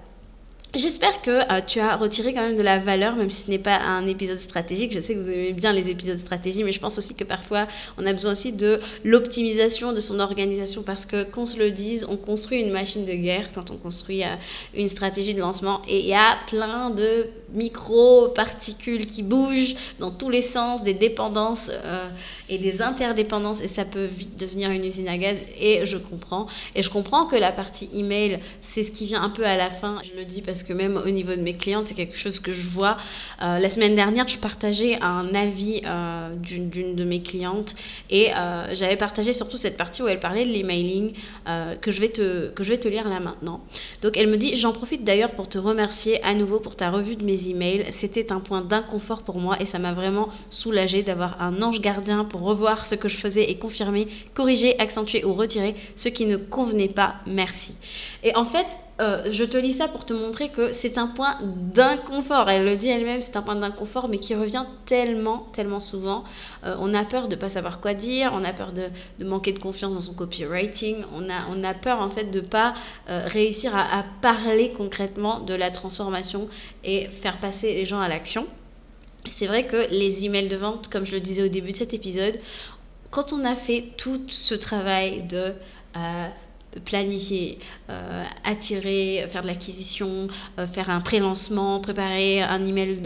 [0.75, 3.61] J'espère que euh, tu as retiré quand même de la valeur, même si ce n'est
[3.61, 4.93] pas un épisode stratégique.
[4.93, 7.69] Je sais que vous aimez bien les épisodes stratégiques, mais je pense aussi que parfois
[7.97, 12.05] on a besoin aussi de l'optimisation de son organisation parce que, qu'on se le dise,
[12.09, 14.35] on construit une machine de guerre quand on construit euh,
[14.75, 20.29] une stratégie de lancement et il y a plein de micro-particules qui bougent dans tous
[20.29, 22.09] les sens, des dépendances euh,
[22.49, 26.47] et des interdépendances et ça peut vite devenir une usine à gaz et je comprends.
[26.75, 29.71] Et je comprends que la partie email, c'est ce qui vient un peu à la
[29.71, 29.99] fin.
[30.05, 32.53] Je le dis parce que même au niveau de mes clientes, c'est quelque chose que
[32.53, 32.97] je vois.
[33.43, 37.75] Euh, la semaine dernière, je partageais un avis euh, d'une de mes clientes
[38.11, 38.31] et
[38.73, 41.13] j'avais partagé surtout cette partie où elle parlait de l'emailing
[41.81, 43.61] que, je vais te, que je vais te lire là maintenant.
[44.03, 47.17] Donc elle me dit, j'en profite d'ailleurs pour te remercier à nouveau pour ta revue
[47.17, 47.87] de mes emails.
[47.91, 52.25] C'était un point d'inconfort pour moi et ça m'a vraiment soulagé d'avoir un ange gardien
[52.43, 56.89] revoir ce que je faisais et confirmer, corriger, accentuer ou retirer ce qui ne convenait
[56.89, 57.15] pas.
[57.27, 57.75] Merci.
[58.23, 58.67] Et en fait,
[59.01, 62.49] euh, je te lis ça pour te montrer que c'est un point d'inconfort.
[62.49, 66.23] Elle le dit elle-même, c'est un point d'inconfort, mais qui revient tellement, tellement souvent.
[66.65, 68.91] Euh, on a peur de ne pas savoir quoi dire, on a peur de,
[69.25, 72.47] manquer de confiance dans son copywriting, on a, on a peur en fait de ne
[72.47, 72.75] pas
[73.09, 76.49] euh, réussir à, à parler concrètement de la transformation
[76.85, 78.47] et faire passer les gens à l'action.
[79.31, 81.95] C'est vrai que les emails de vente, comme je le disais au début de cet
[81.95, 82.39] épisode,
[83.11, 85.53] quand on a fait tout ce travail de
[86.81, 87.59] planifier,
[87.91, 93.03] euh, attirer, faire de l'acquisition, euh, faire un pré-lancement, préparer un email,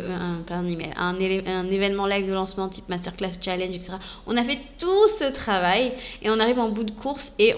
[0.49, 3.93] un, email, un, événement live de lancement type masterclass challenge, etc.
[4.27, 7.55] On a fait tout ce travail et on arrive en bout de course et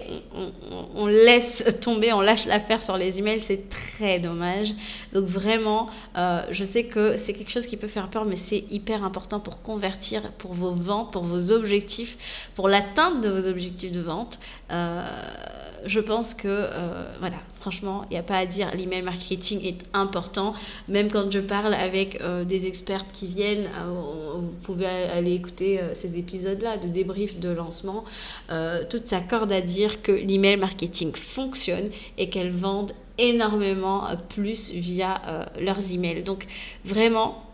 [0.94, 3.40] on, laisse tomber, on lâche l'affaire sur les emails.
[3.40, 4.74] C'est très dommage.
[5.12, 8.64] Donc vraiment, euh, je sais que c'est quelque chose qui peut faire peur, mais c'est
[8.70, 12.16] hyper important pour convertir, pour vos ventes, pour vos objectifs,
[12.54, 14.38] pour l'atteinte de vos objectifs de vente.
[15.84, 19.78] Je pense que, euh, voilà, franchement, il n'y a pas à dire, l'email marketing est
[19.92, 20.54] important.
[20.88, 25.80] Même quand je parle avec euh, des experts qui viennent, euh, vous pouvez aller écouter
[25.94, 28.04] ces épisodes-là de débrief de lancement.
[28.90, 35.20] toutes s'accordent à dire que l'email marketing fonctionne et qu'elles vendent énormément plus via
[35.60, 36.22] leurs emails.
[36.22, 36.46] Donc,
[36.84, 37.49] vraiment,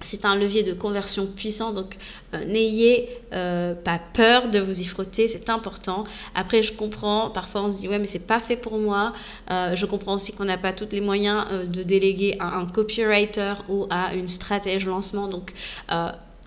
[0.00, 1.96] c'est un levier de conversion puissant, donc
[2.34, 6.04] euh, n'ayez euh, pas peur de vous y frotter, c'est important.
[6.34, 9.12] Après, je comprends, parfois on se dit ouais mais c'est pas fait pour moi.
[9.50, 13.54] Euh, je comprends aussi qu'on n'a pas tous les moyens de déléguer à un copywriter
[13.68, 15.52] ou à une stratège lancement, donc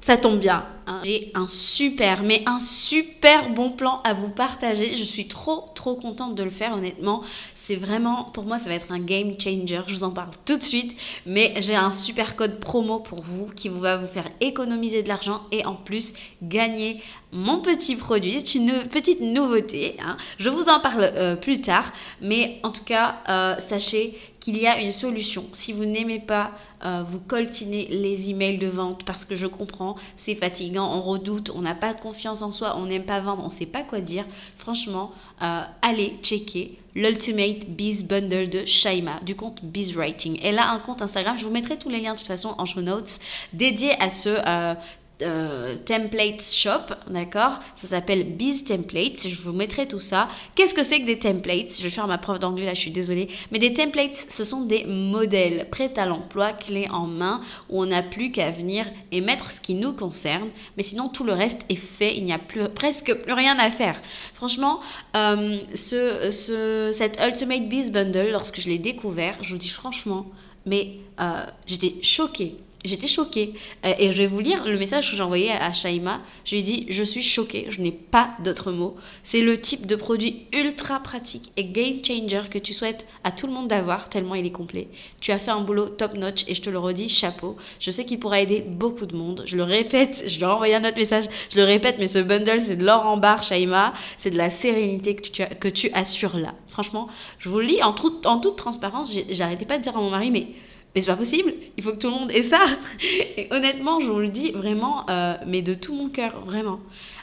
[0.04, 0.66] ça tombe bien.
[0.86, 1.00] Hein.
[1.06, 4.98] J'ai un super, mais un super bon plan à vous partager.
[4.98, 7.24] Je suis trop, trop contente de le faire, honnêtement.
[7.66, 9.80] C'est vraiment, pour moi, ça va être un game changer.
[9.88, 10.98] Je vous en parle tout de suite.
[11.26, 15.44] Mais j'ai un super code promo pour vous qui va vous faire économiser de l'argent
[15.50, 18.42] et en plus gagner mon petit produit.
[18.44, 19.96] C'est une petite nouveauté.
[20.06, 20.18] Hein.
[20.40, 21.94] Je vous en parle euh, plus tard.
[22.20, 25.46] Mais en tout cas, euh, sachez qu'il y a une solution.
[25.54, 26.52] Si vous n'aimez pas
[26.84, 31.50] euh, vous coltiner les emails de vente parce que je comprends, c'est fatigant, on redoute,
[31.56, 34.02] on n'a pas confiance en soi, on n'aime pas vendre, on ne sait pas quoi
[34.02, 34.26] dire.
[34.58, 40.38] Franchement, euh, allez checker l'Ultimate Biz Bundle de Shaima du compte Biz Writing.
[40.44, 42.66] Elle a un compte Instagram, je vous mettrai tous les liens de toute façon en
[42.66, 43.20] show notes
[43.54, 44.76] dédié à ce euh,
[45.24, 47.60] euh, templates shop, d'accord?
[47.76, 49.28] Ça s'appelle Biz Templates.
[49.28, 50.30] Je vous mettrai tout ça.
[50.56, 51.78] Qu'est-ce que c'est que des templates?
[51.78, 53.30] Je vais faire ma preuve d'anglais là, je suis désolée.
[53.52, 57.86] Mais des templates, ce sont des modèles prêts à l'emploi, clés en main, où on
[57.86, 60.50] n'a plus qu'à venir et mettre ce qui nous concerne.
[60.78, 62.16] Mais sinon, tout le reste est fait.
[62.16, 64.00] Il n'y a plus, presque plus rien à faire.
[64.34, 64.82] Franchement,
[65.16, 70.26] euh, ce, cette Ultimate Biz Bundle, lorsque je l'ai découvert, je vous dis franchement,
[70.66, 73.54] mais euh, j'étais choquée J'étais choquée.
[73.86, 76.22] Euh, et je vais vous lire le message que j'ai envoyé à Shaima.
[76.44, 78.96] Je lui ai dit Je suis choquée, je n'ai pas d'autres mots.
[79.24, 83.48] C'est le type de produit ultra pratique et game changer que tu souhaites à tout
[83.48, 84.90] le monde d'avoir, tellement il est complet.
[85.22, 87.56] Tu as fait un boulot top notch et je te le redis, chapeau.
[87.80, 89.44] Je sais qu'il pourra aider beaucoup de monde.
[89.46, 92.20] Je le répète, je leur ai envoyé un autre message, je le répète, mais ce
[92.20, 93.94] bundle, c'est de l'or en barre, Shaima.
[94.18, 96.54] C'est de la sérénité que tu, que tu assures là.
[96.68, 97.08] Franchement,
[97.40, 99.14] je vous le lis en, en toute transparence.
[99.30, 100.48] J'arrêtais pas de dire à mon mari, mais
[100.94, 102.60] mais c'est pas possible, il faut que tout le monde ait ça.
[103.52, 106.80] Honnêtement, je vous le dis vraiment, euh, mais de tout mon cœur, vraiment.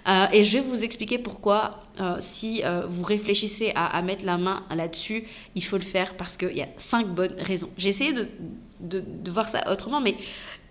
[0.09, 4.65] Euh, et je vais vous expliquer pourquoi, euh, si vous réfléchissez à, mettre la main
[4.75, 7.71] là-dessus, il faut le faire parce qu'il y a cinq bonnes raisons.
[7.77, 10.17] J'ai essayé de, voir ça autrement, mais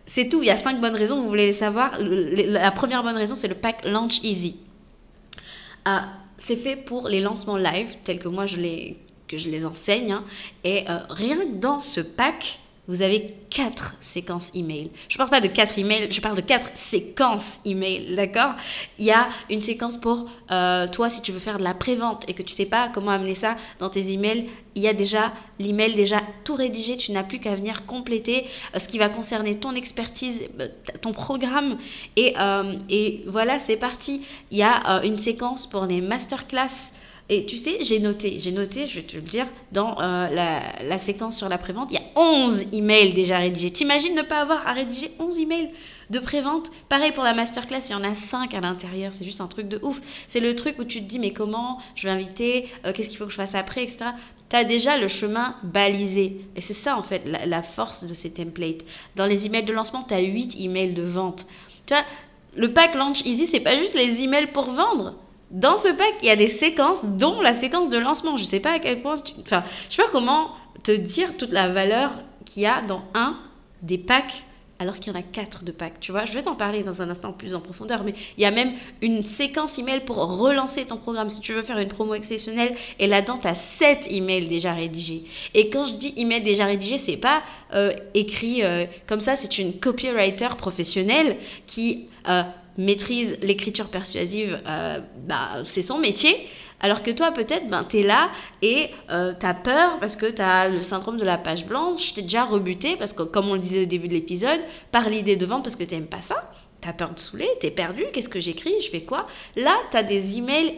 [0.05, 0.41] c'est tout.
[0.43, 1.97] Il y a cinq bonnes raisons, vous voulez les savoir.
[1.99, 4.57] la première bonne raison, c'est le pack Launch Easy.
[6.37, 8.97] c'est fait pour les lancements live, tels que moi je les,
[9.29, 10.11] que je les enseigne.
[10.11, 10.25] Hein.
[10.65, 12.59] et rien que dans ce pack,
[12.89, 14.89] vous avez quatre séquences email.
[15.09, 18.53] Je ne parle pas de quatre emails, je parle de quatre séquences email, d'accord?
[18.97, 22.27] Il y a une séquence pour euh, toi si tu veux faire de la prévente
[22.27, 24.49] et que tu sais pas comment amener ça dans tes emails.
[24.73, 28.79] Il y a déjà l'email déjà tout rédigé, tu n'as plus qu'à venir compléter euh,
[28.79, 30.67] ce qui va concerner ton expertise, euh,
[30.99, 31.77] ton programme
[32.15, 32.33] et,
[32.89, 34.25] et voilà, c'est parti.
[34.49, 36.91] Il y a une séquence pour les masterclass
[37.31, 40.97] et tu sais, j'ai noté, j'ai noté, je vais te le dire, dans euh, la,
[40.97, 43.69] séquence sur la prévente, il y a 11 emails déjà rédigés.
[43.69, 45.69] T'imagines ne pas avoir à rédiger 11 emails
[46.09, 46.71] de prévente?
[46.89, 49.67] Pareil pour la masterclass, il y en a 5 à l'intérieur, c'est juste un truc
[49.67, 50.01] de ouf.
[50.27, 53.19] C'est le truc où tu te dis, mais comment je vais inviter, euh, qu'est-ce qu'il
[53.19, 54.05] faut que je fasse après, etc.
[54.49, 56.41] Tu as déjà le chemin balisé.
[56.55, 58.83] Et c'est ça, en fait, la, force de ces templates.
[59.15, 61.45] Dans les emails de lancement, tu as 8 emails de vente.
[61.85, 62.03] Tu vois,
[62.55, 65.13] le pack Launch Easy, c'est pas juste les emails pour vendre
[65.51, 68.37] dans ce pack, il y a des séquences, dont la séquence de lancement.
[68.37, 69.15] Je ne sais pas à quel point.
[69.41, 70.51] Enfin, je sais pas comment
[70.83, 72.11] te dire toute la valeur
[72.45, 73.37] qu'il y a dans un
[73.81, 74.43] des packs,
[74.77, 75.99] alors qu'il y en a quatre de packs.
[75.99, 78.45] Tu vois, je vais t'en parler dans un instant plus en profondeur, mais il y
[78.45, 81.29] a même une séquence email pour relancer ton programme.
[81.29, 85.23] Si tu veux faire une promo exceptionnelle, et là-dedans, tu as sept emails déjà rédigés.
[85.53, 87.41] Et quand je dis email déjà rédigé, c'est pas
[87.73, 92.07] euh, écrit euh, comme ça, c'est une copywriter professionnelle qui.
[92.27, 92.43] Euh,
[92.79, 96.47] maîtrise l'écriture persuasive, euh, bah, c'est son métier.
[96.79, 98.29] Alors que toi, peut-être, ben, tu es là
[98.61, 102.13] et euh, tu as peur parce que tu as le syndrome de la page blanche,
[102.13, 104.61] tu es déjà rebuté parce que, comme on le disait au début de l'épisode,
[104.91, 106.51] par l'idée de vente parce que tu pas ça.
[106.81, 109.27] Tu as peur de saouler, tu es perdu, qu'est-ce que j'écris, je fais quoi?
[109.57, 110.75] Là, tu as des emails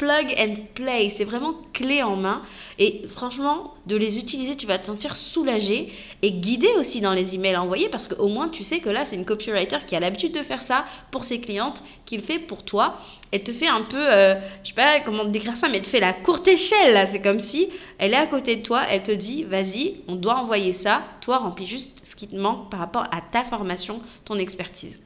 [0.00, 1.10] plug and play.
[1.10, 2.40] C'est vraiment clé en main.
[2.78, 7.34] Et franchement, de les utiliser, tu vas te sentir soulagé et guidé aussi dans les
[7.34, 10.32] emails envoyés parce qu'au moins tu sais que là, c'est une copywriter qui a l'habitude
[10.32, 12.98] de faire ça pour ses clientes, qu'il fait pour toi
[13.32, 16.00] et te fait un peu, euh, je sais pas comment décrire ça, mais te fait
[16.00, 17.06] la courte échelle.
[17.06, 20.36] C'est comme si elle est à côté de toi, elle te dit, vas-y, on doit
[20.36, 21.02] envoyer ça.
[21.20, 24.98] Toi, remplis juste ce qui te manque par rapport à ta formation, ton expertise.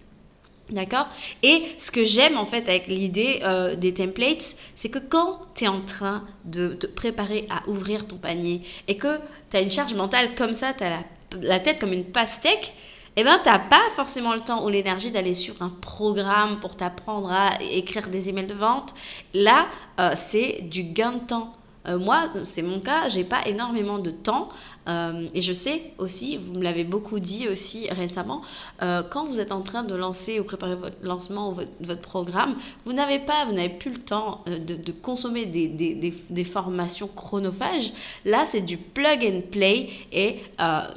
[0.71, 1.09] D'accord?
[1.43, 5.65] Et ce que j'aime en fait avec l'idée euh, des templates, c'est que quand tu
[5.65, 9.19] es en train de te préparer à ouvrir ton panier et que
[9.51, 11.05] tu as une charge mentale comme ça, tu as
[11.43, 12.73] la, tête comme une pastèque,
[13.17, 16.77] eh ben, tu n'as pas forcément le temps ou l'énergie d'aller sur un programme pour
[16.77, 18.95] t'apprendre à écrire des emails de vente.
[19.35, 19.67] Là,
[20.01, 21.55] euh, c'est du gain de temps.
[21.87, 24.49] Euh, moi, c'est mon cas, j'ai pas énormément de temps
[24.89, 28.43] euh, et je sais aussi, vous me l'avez beaucoup dit aussi récemment,
[28.83, 32.57] euh, quand vous êtes en train de lancer ou préparer votre lancement ou votre, programme,
[32.85, 37.93] vous n'avez pas, vous n'avez plus le temps de, consommer des, formations chronophages.
[38.25, 40.41] Là, c'est du plug and play et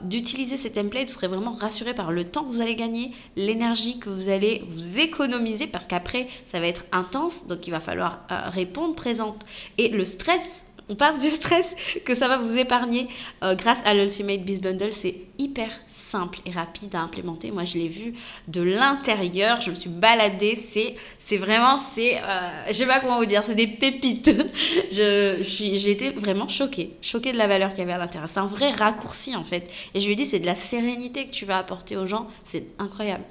[0.04, 4.00] d'utiliser ces templates, vous serez vraiment rassuré par le temps que vous allez gagner, l'énergie
[4.00, 8.22] que vous allez vous économiser parce qu'après, ça va être intense, donc il va falloir
[8.30, 9.46] répondre présente.
[9.78, 13.08] Et le stress on parle du stress que ça va vous épargner
[13.44, 14.94] euh, grâce à l'Ultimate Biz Bundle.
[14.94, 17.52] C'est hyper simple et rapide à implémenter.
[17.52, 18.14] Moi, je l'ai vu
[18.48, 19.60] de l'intérieur.
[19.62, 20.56] Je me suis baladée.
[20.56, 22.22] C'est, c'est vraiment, c'est, euh,
[22.70, 24.32] je sais pas comment vous dire, c'est des pépites.
[24.92, 28.30] je, j'ai été vraiment choquée, choquée de la valeur qu'il y avait à l'intérieur.
[28.30, 29.70] C'est un vrai raccourci en fait.
[29.94, 32.28] Et je lui dit, c'est de la sérénité que tu vas apporter aux gens.
[32.46, 33.24] C'est incroyable.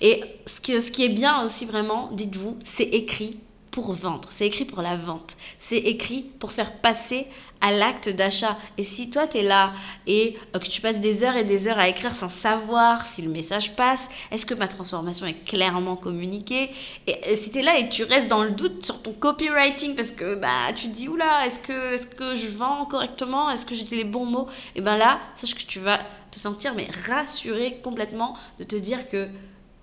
[0.00, 3.38] Et ce, ce qui est bien aussi vraiment, dites-vous, c'est écrit
[3.72, 7.26] pour vendre, c'est écrit pour la vente, c'est écrit pour faire passer
[7.62, 8.58] à l'acte d'achat.
[8.76, 9.72] Et si toi, tu es là
[10.06, 13.22] et euh, que tu passes des heures et des heures à écrire sans savoir si
[13.22, 16.70] le message passe, est-ce que ma transformation est clairement communiquée?
[17.06, 20.10] Et si tu es là et tu restes dans le doute sur ton copywriting parce
[20.10, 23.48] que bah, tu te dis, oula, est-ce que, est que je vends correctement?
[23.48, 24.48] Est-ce que j'ai les bons mots?
[24.74, 29.08] Et bien là, sache que tu vas te sentir mais rassuré complètement de te dire
[29.08, 29.28] que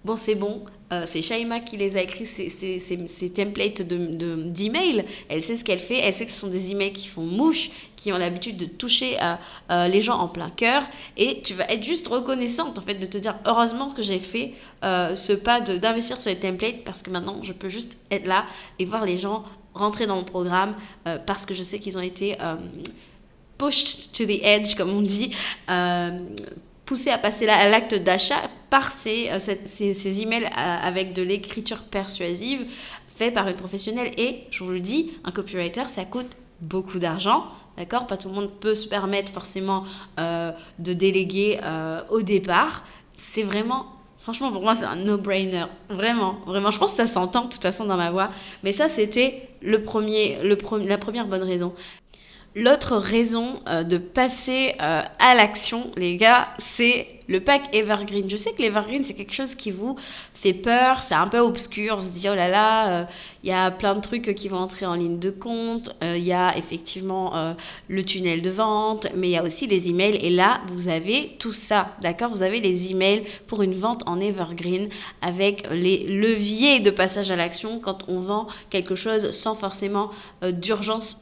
[0.04, 4.98] bon, c'est bon, euh, c'est Shaima qui les a écrits, ces, templates d'email.
[4.98, 7.24] De, elle sait ce qu'elle fait, elle sait que ce sont des emails qui font
[7.24, 10.84] mouche, qui ont l'habitude de toucher euh, les gens en plein cœur.
[11.16, 14.54] Et tu vas être juste reconnaissante, en fait, de te dire heureusement que j'ai fait
[14.84, 18.46] euh, ce pas d'investir sur les templates parce que maintenant, je peux juste être là
[18.80, 19.44] et voir les gens
[19.76, 20.76] rentrer dans mon programme
[21.26, 22.36] parce que je sais qu'ils ont été
[23.58, 25.32] pushed to the edge, comme on dit
[26.90, 31.22] poussé à passer à l'acte d'achat par ces, euh, ces, ces, emails euh, avec de
[31.22, 32.66] l'écriture persuasive
[33.16, 34.12] fait par une professionnelle.
[34.18, 37.46] Et je vous le dis, un copywriter, ça coûte beaucoup d'argent.
[37.78, 38.08] D'accord?
[38.08, 39.84] Pas tout le monde peut se permettre forcément
[40.20, 41.60] euh, de déléguer
[42.10, 42.84] au départ.
[43.18, 43.86] C'est vraiment
[44.18, 45.66] Franchement, pour moi, c'est un no-brainer.
[45.90, 46.72] Vraiment, vraiment.
[46.72, 48.30] Je pense que ça s'entend de toute façon dans ma voix.
[48.64, 51.74] Mais ça, c'était le premier, le la première bonne raison.
[52.60, 58.30] L'autre raison euh, de passer euh, à l'action, les gars, c'est le pack Evergreen.
[58.30, 59.96] Je sais que l'Evergreen, c'est quelque chose qui vous
[60.34, 63.08] fait peur, c'est un peu obscur, on se dit, oh là là,
[63.44, 66.24] il euh, y a plein de trucs qui vont entrer en ligne de compte, il
[66.24, 67.54] y a effectivement
[67.88, 70.16] le tunnel de vente, mais il y a aussi les emails.
[70.16, 72.32] Et là, vous avez tout ça, d'accord?
[72.32, 74.90] Vous avez les emails pour une vente en Evergreen
[75.22, 80.10] avec les leviers de passage à l'action quand on vend quelque chose sans forcément
[80.42, 81.22] d'urgence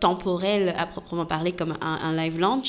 [0.00, 2.66] temporelle à proprement parler comme un, live launch.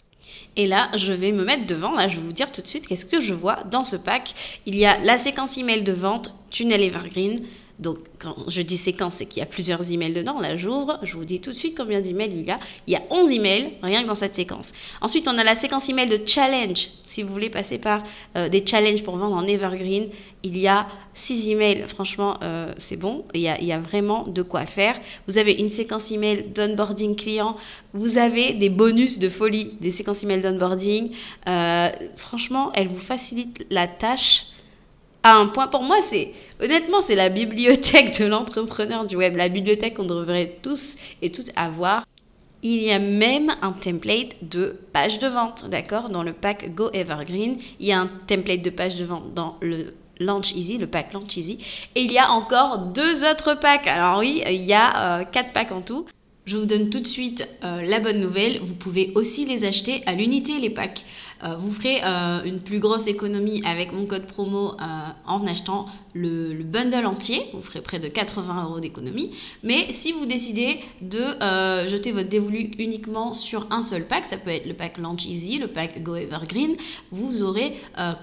[0.57, 2.87] Et là, je vais me mettre devant, là, je vais vous dire tout de suite
[2.87, 4.33] qu'est-ce que je vois dans ce pack.
[4.65, 7.43] Il y a la séquence email de vente, tunnel evergreen,
[7.79, 10.39] donc, quand je dis séquence, c'est qu'il y a plusieurs emails dedans.
[10.39, 12.59] Là, j'ouvre, je vous dis tout de suite combien d'emails il y a.
[12.87, 14.73] Il y a 11 emails, rien que dans cette séquence.
[14.99, 16.89] Ensuite, on a la séquence email de challenge.
[17.03, 18.03] Si vous voulez passer par
[18.35, 20.09] euh, des challenges pour vendre en evergreen,
[20.41, 21.83] il y a 6 emails.
[21.87, 23.25] Franchement, euh, c'est bon.
[23.35, 24.99] Il y, a, vraiment de quoi faire.
[25.27, 27.57] Vous avez une séquence email d'onboarding client.
[27.93, 31.11] Vous avez des bonus de folie, des séquences email d'onboarding.
[31.47, 34.47] Euh, franchement, elles vous facilitent la tâche
[35.35, 35.67] un point.
[35.67, 40.57] Pour moi, c'est honnêtement, c'est la bibliothèque de l'entrepreneur du web, la bibliothèque qu'on devrait
[40.61, 42.05] tous et toutes avoir.
[42.63, 46.09] Il y a même un template de page de vente, d'accord?
[46.09, 49.57] Dans le pack Go Evergreen, il y a un template de page de vente dans
[49.61, 51.59] le Launch Easy, le pack Launch Easy.
[51.95, 53.87] Et il y a encore deux autres packs.
[53.87, 56.05] Alors oui, il y a euh, quatre packs en tout.
[56.45, 58.59] Je vous donne tout de suite euh, la bonne nouvelle.
[58.61, 61.03] Vous pouvez aussi les acheter à l'unité, les packs.
[61.43, 64.73] Euh, vous ferez euh, une plus grosse économie avec mon code promo
[65.25, 67.45] en achetant le, bundle entier.
[67.53, 69.35] Vous ferez près de 80 euros d'économie.
[69.63, 71.19] Mais si vous décidez de
[71.87, 75.59] jeter votre dévolu uniquement sur un seul pack, ça peut être le pack Launch Easy,
[75.59, 76.75] le pack Go Evergreen,
[77.11, 77.75] vous aurez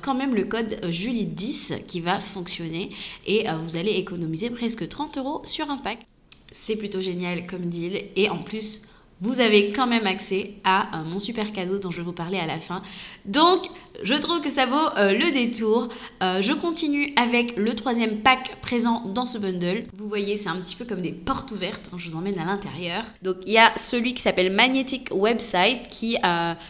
[0.02, 2.90] quand même le code Julie10 qui va fonctionner
[3.26, 6.06] et vous allez économiser presque 30 euros sur un pack.
[6.52, 8.04] C'est plutôt génial comme deal.
[8.16, 8.82] Et en plus,
[9.24, 12.38] vous avez quand même accès à euh, mon super cadeau dont je vais vous parler
[12.38, 12.82] à la fin.
[13.24, 13.64] Donc,
[14.02, 15.88] je trouve que ça vaut euh, le détour.
[16.22, 19.84] Euh, je continue avec le troisième pack présent dans ce bundle.
[19.96, 21.88] Vous voyez, c'est un petit peu comme des portes ouvertes.
[21.90, 23.02] Hein, je vous emmène à l'intérieur.
[23.22, 26.18] Donc, il y a celui qui s'appelle Magnetic Website qui,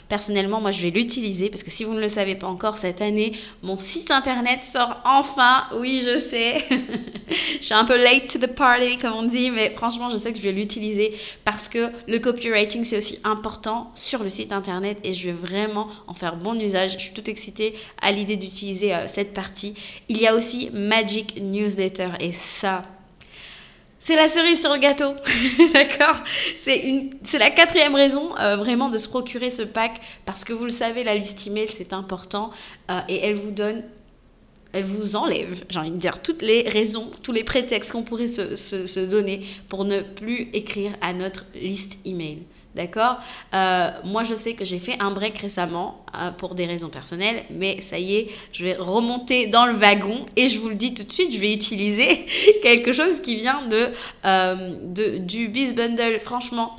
[0.09, 3.03] personnellement, moi, je vais l'utiliser parce que si vous ne le savez pas encore, cette
[3.03, 3.33] année,
[3.65, 5.65] mon site internet sort enfin.
[5.77, 6.65] Oui, je sais.
[7.59, 10.33] je suis un peu late to the party, comme on dit, mais franchement, je sais
[10.33, 14.99] que je vais l'utiliser parce que le copywriting, c'est aussi important sur le site internet
[15.03, 16.93] et je vais vraiment en faire bon usage.
[16.93, 19.75] Je suis toute excitée à l'idée d'utiliser euh, cette partie.
[20.09, 22.83] Il y a aussi Magic Newsletter et ça,
[23.99, 25.13] c'est la cerise sur le gâteau,
[25.73, 26.21] d'accord?
[26.59, 30.71] C'est la quatrième raison euh, vraiment de se procurer ce pack parce que vous le
[30.71, 32.51] savez, la liste email c'est important
[32.91, 33.83] euh, et elle vous donne
[34.75, 38.29] elle vous enlève, j'ai envie de dire, toutes les raisons, tous les prétextes qu'on pourrait
[38.29, 42.39] se, donner pour ne plus écrire à notre liste email.
[42.75, 43.19] D'accord?
[43.55, 47.45] Euh, Moi, je sais que j'ai fait un break récemment euh, pour des raisons personnelles,
[47.51, 50.93] mais ça y est, je vais remonter dans le wagon et je vous le dis
[50.93, 52.27] tout de suite, je vais utiliser
[52.63, 53.91] quelque chose qui vient de,
[54.25, 56.19] euh, du Biz Bundle.
[56.19, 56.75] Franchement,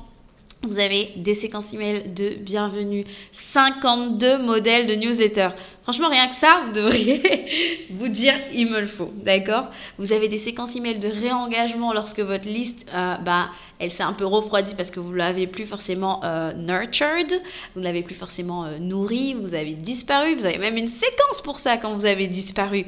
[0.63, 5.49] vous avez des séquences email de bienvenue, 52 modèles de newsletter.
[5.85, 9.67] Franchement, rien que ça, vous devriez vous dire il me le faut, d'accord?
[9.99, 14.13] Vous avez des séquences email de réengagement lorsque votre liste, euh, bah, elle s'est un
[14.13, 17.39] peu refroidie parce que vous l'avez plus forcément euh, nurtured,
[17.75, 21.59] vous l'avez plus forcément euh, nourri, vous avez disparu, vous avez même une séquence pour
[21.59, 22.87] ça quand vous avez disparu,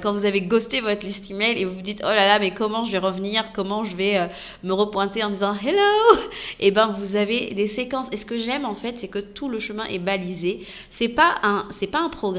[0.00, 2.52] quand vous avez ghosté votre liste email et vous vous dites oh là là, mais
[2.52, 4.26] comment je vais revenir, comment je vais
[4.62, 6.18] me repointer en disant hello?
[6.60, 8.08] Et eh ben vous avez des séquences.
[8.10, 10.66] Et ce que j'aime en fait, c'est que tout le chemin est balisé.
[10.88, 12.37] C'est pas un, c'est pas un programme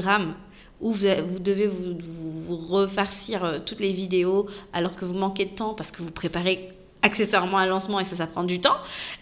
[0.80, 1.06] où vous,
[1.40, 6.02] devez vous, refarcir euh, toutes les vidéos alors que vous manquez de temps parce que
[6.02, 6.70] vous préparez
[7.02, 8.76] accessoirement un lancement et ça, ça prend du temps,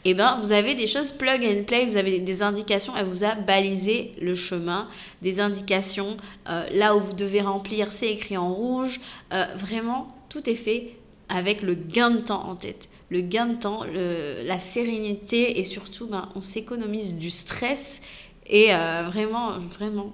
[0.04, 3.06] et eh ben vous avez des choses plug and play, vous avez des indications, elle
[3.06, 4.88] vous a balisé le chemin,
[5.22, 6.16] des indications
[6.48, 9.00] euh, là où vous devez remplir, c'est écrit en rouge,
[9.32, 10.96] euh, vraiment tout est fait
[11.28, 12.88] avec le gain de temps en tête.
[13.10, 18.02] Le gain de temps, la sérénité et surtout ben, on s'économise du stress
[18.46, 20.12] et vraiment, vraiment,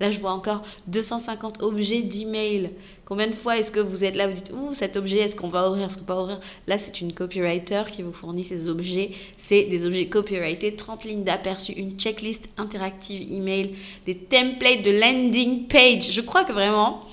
[0.00, 2.70] là je vois encore 250 objets d'email
[3.06, 5.46] Combien de fois est-ce que vous êtes là, vous dites, ouh, cet objet, est-ce qu'on
[5.46, 6.40] va ouvrir, est-ce qu'on va ouvrir?
[6.66, 9.12] Là, c'est une copywriter qui vous fournit ces objets.
[9.38, 13.76] C'est des objets copyrightés, 30 lignes d'aperçu, une checklist interactive email,
[14.06, 16.10] des templates de landing page.
[16.10, 17.04] Je crois que vraiment,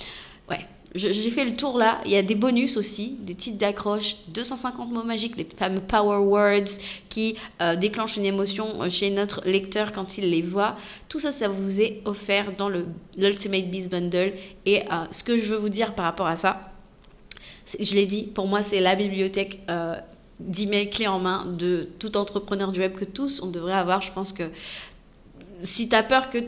[0.96, 2.02] j'ai fait le tour là.
[2.06, 6.18] Il y a des bonus aussi, des titres d'accroche, 250 mots magiques, les fameux power
[6.18, 6.80] words
[7.10, 10.78] qui euh, déclenchent une émotion chez notre lecteur quand il les voit.
[11.10, 12.86] Tout ça, ça vous est offert dans le
[13.18, 14.34] l'Ultimate Beast Bundle.
[14.66, 16.74] Et euh, ce que je veux vous dire par rapport à ça,
[17.80, 19.96] je l'ai dit, pour moi, c'est la bibliothèque euh,
[20.40, 24.02] d'emails clé en main de tout entrepreneur du web que tous on devrait avoir.
[24.02, 24.44] Je pense que
[25.64, 26.40] si tu as peur que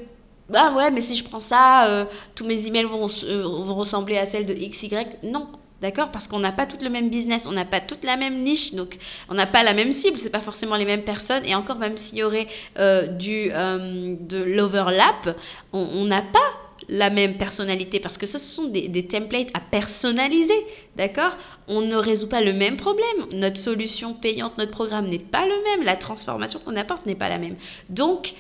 [0.54, 4.26] ah ouais, mais si je prends ça, euh, tous mes emails vont, euh, ressembler à
[4.26, 4.90] celles de XY.
[5.24, 5.48] Non,
[5.82, 8.44] D'accord Parce qu'on n'a pas tout le même business, on n'a pas toute la même
[8.44, 8.98] niche, donc
[9.30, 11.46] on n'a pas la même cible, c'est pas forcément les mêmes personnes.
[11.46, 12.48] Et encore, même s'il y aurait
[12.80, 15.38] euh, du, de l'overlap,
[15.74, 16.40] on n'a pas
[16.88, 20.66] la même personnalité parce que ce sont des templates à personnaliser,
[20.96, 21.36] d'accord?
[21.68, 23.26] On ne résout pas le même problème.
[23.34, 25.86] Notre solution payante, notre programme n'est pas le même.
[25.86, 27.58] La transformation qu'on apporte n'est pas la même.
[27.90, 28.34] Donc,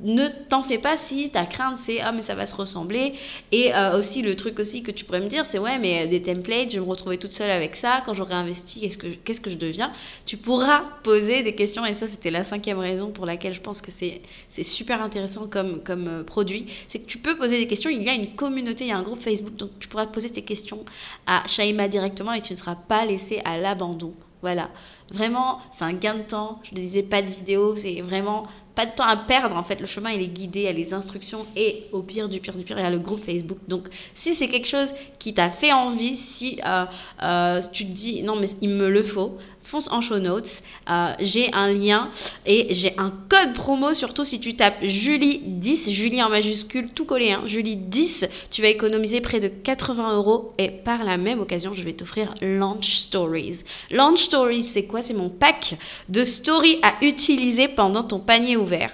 [0.00, 3.14] ne t'en fais pas si ta crainte c'est ah mais ça va se ressembler.
[3.50, 6.22] Et euh, aussi le truc aussi que tu pourrais me dire c'est ouais mais des
[6.22, 8.02] templates je vais me retrouver toute seule avec ça.
[8.06, 9.92] Quand j'aurai investi qu'est-ce que qu'est-ce que je deviens?
[10.26, 11.84] Tu pourras poser des questions.
[11.84, 15.48] Et ça c'était la cinquième raison pour laquelle je pense que c'est c'est super intéressant
[15.48, 16.66] comme comme euh, produit.
[16.86, 17.90] C'est que tu peux poser des questions.
[17.90, 19.56] Il y a une communauté il y a un groupe Facebook.
[19.56, 20.84] Donc tu pourras poser tes questions
[21.26, 24.14] à Shaima directement et tu ne seras pas laissé à l'abandon.
[24.42, 24.70] Voilà.
[25.10, 26.60] Vraiment c'est un gain de temps.
[26.62, 27.74] Je ne disais pas de vidéo.
[27.74, 28.46] C'est vraiment
[28.78, 29.80] pas de temps à perdre en fait.
[29.80, 32.78] Le chemin il est guidé, il les instructions et au pire du pire du pire
[32.78, 33.58] il y a le groupe Facebook.
[33.66, 36.84] Donc si c'est quelque chose qui t'a fait envie, si euh,
[37.24, 39.36] euh, tu te dis non mais il me le faut,
[39.68, 40.62] fonce en show notes.
[40.88, 42.10] Euh, j'ai un lien
[42.46, 47.32] et j'ai un code promo, surtout si tu tapes Julie10, Julie en majuscule, tout collé,
[47.32, 51.82] hein, Julie10, tu vas économiser près de 80 euros et par la même occasion, je
[51.82, 53.60] vais t'offrir Launch Stories.
[53.90, 55.02] Launch Stories, c'est quoi?
[55.02, 55.76] C'est mon pack
[56.08, 58.90] de stories à utiliser pendant ton panier ouvert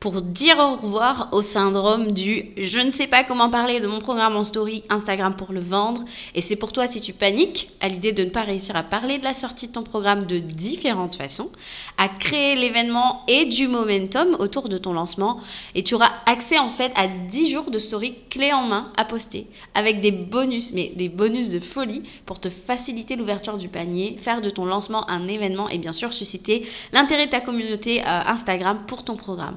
[0.00, 4.00] pour dire au revoir au syndrome du je ne sais pas comment parler de mon
[4.00, 6.04] programme en story Instagram pour le vendre.
[6.34, 9.18] Et c'est pour toi si tu paniques à l'idée de ne pas réussir à parler
[9.18, 11.50] de la sortie de ton programme de différentes façons,
[11.96, 15.40] à créer l'événement et du momentum autour de ton lancement.
[15.74, 19.04] Et tu auras accès en fait à 10 jours de story clé en main à
[19.04, 24.16] poster avec des bonus, mais des bonus de folie pour te faciliter l'ouverture du panier,
[24.18, 28.20] faire de ton lancement un événement et bien sûr susciter l'intérêt de ta communauté euh,
[28.26, 29.56] Instagram pour ton programme.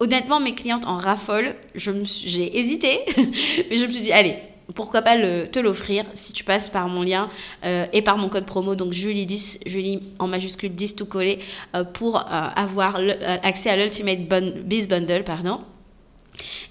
[0.00, 1.54] Honnêtement, mes clientes en raffolent.
[1.74, 4.36] J'ai hésité, mais je me suis dit, allez,
[4.74, 7.28] pourquoi pas te l'offrir si tu passes par mon lien
[7.64, 11.38] euh, et par mon code promo, donc Julie10, Julie en majuscule 10 tout collé,
[11.74, 12.98] euh, pour euh, avoir
[13.42, 14.20] accès à l'Ultimate
[14.64, 15.24] Biz Bundle.
[15.24, 15.60] Pardon.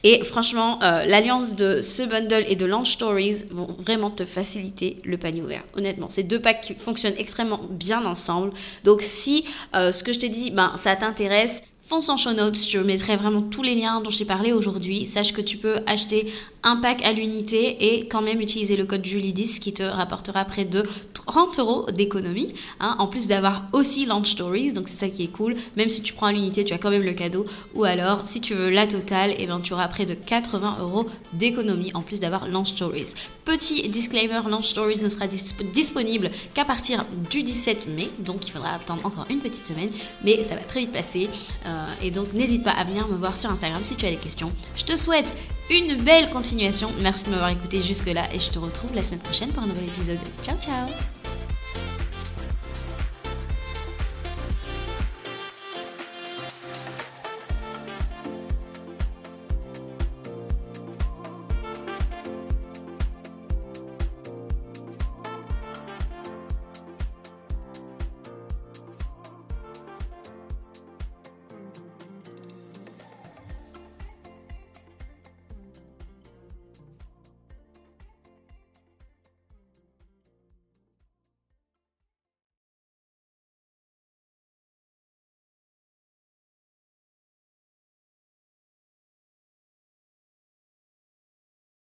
[0.04, 5.18] Et franchement, l'alliance de ce bundle et de Launch Stories vont vraiment te faciliter le
[5.18, 5.64] panier ouvert.
[5.78, 8.52] Honnêtement, ces deux packs fonctionnent extrêmement bien ensemble.
[8.84, 11.64] Donc si ce que je t'ai dit, ben, ça t'intéresse,
[11.94, 15.06] fonce en show notes, je mettrai vraiment tous les liens dont j'ai parlé aujourd'hui.
[15.06, 16.34] Sache que tu peux acheter
[16.64, 20.66] un pack à l'unité et quand même utiliser le code Julie10 qui te rapportera près
[20.66, 22.56] de 30 euros d'économie.
[22.80, 25.56] Hein, en plus d'avoir aussi Launch Stories, donc c'est ça qui est cool.
[25.76, 27.46] Même si tu prends à l'unité, tu as quand même le cadeau.
[27.76, 31.06] Ou alors, si tu veux la totale, eh ben, tu auras près de 80 euros
[31.34, 33.14] d'économie en plus d'avoir Launch Stories.
[33.46, 35.28] Petit disclaimer, Launch Stories ne sera
[35.74, 39.90] disponible qu'à partir du 17 mai, donc il faudra attendre encore une petite semaine,
[40.24, 41.30] mais ça va très vite passer.
[41.66, 44.18] Euh, et donc n'hésite pas à venir me voir sur Instagram si tu as des
[44.18, 44.52] questions.
[44.76, 45.32] Je te souhaite
[45.70, 46.90] une belle continuation.
[47.02, 49.86] Merci de m'avoir écouté jusque-là et je te retrouve la semaine prochaine pour un nouvel
[49.86, 50.20] épisode.
[50.44, 51.23] Ciao ciao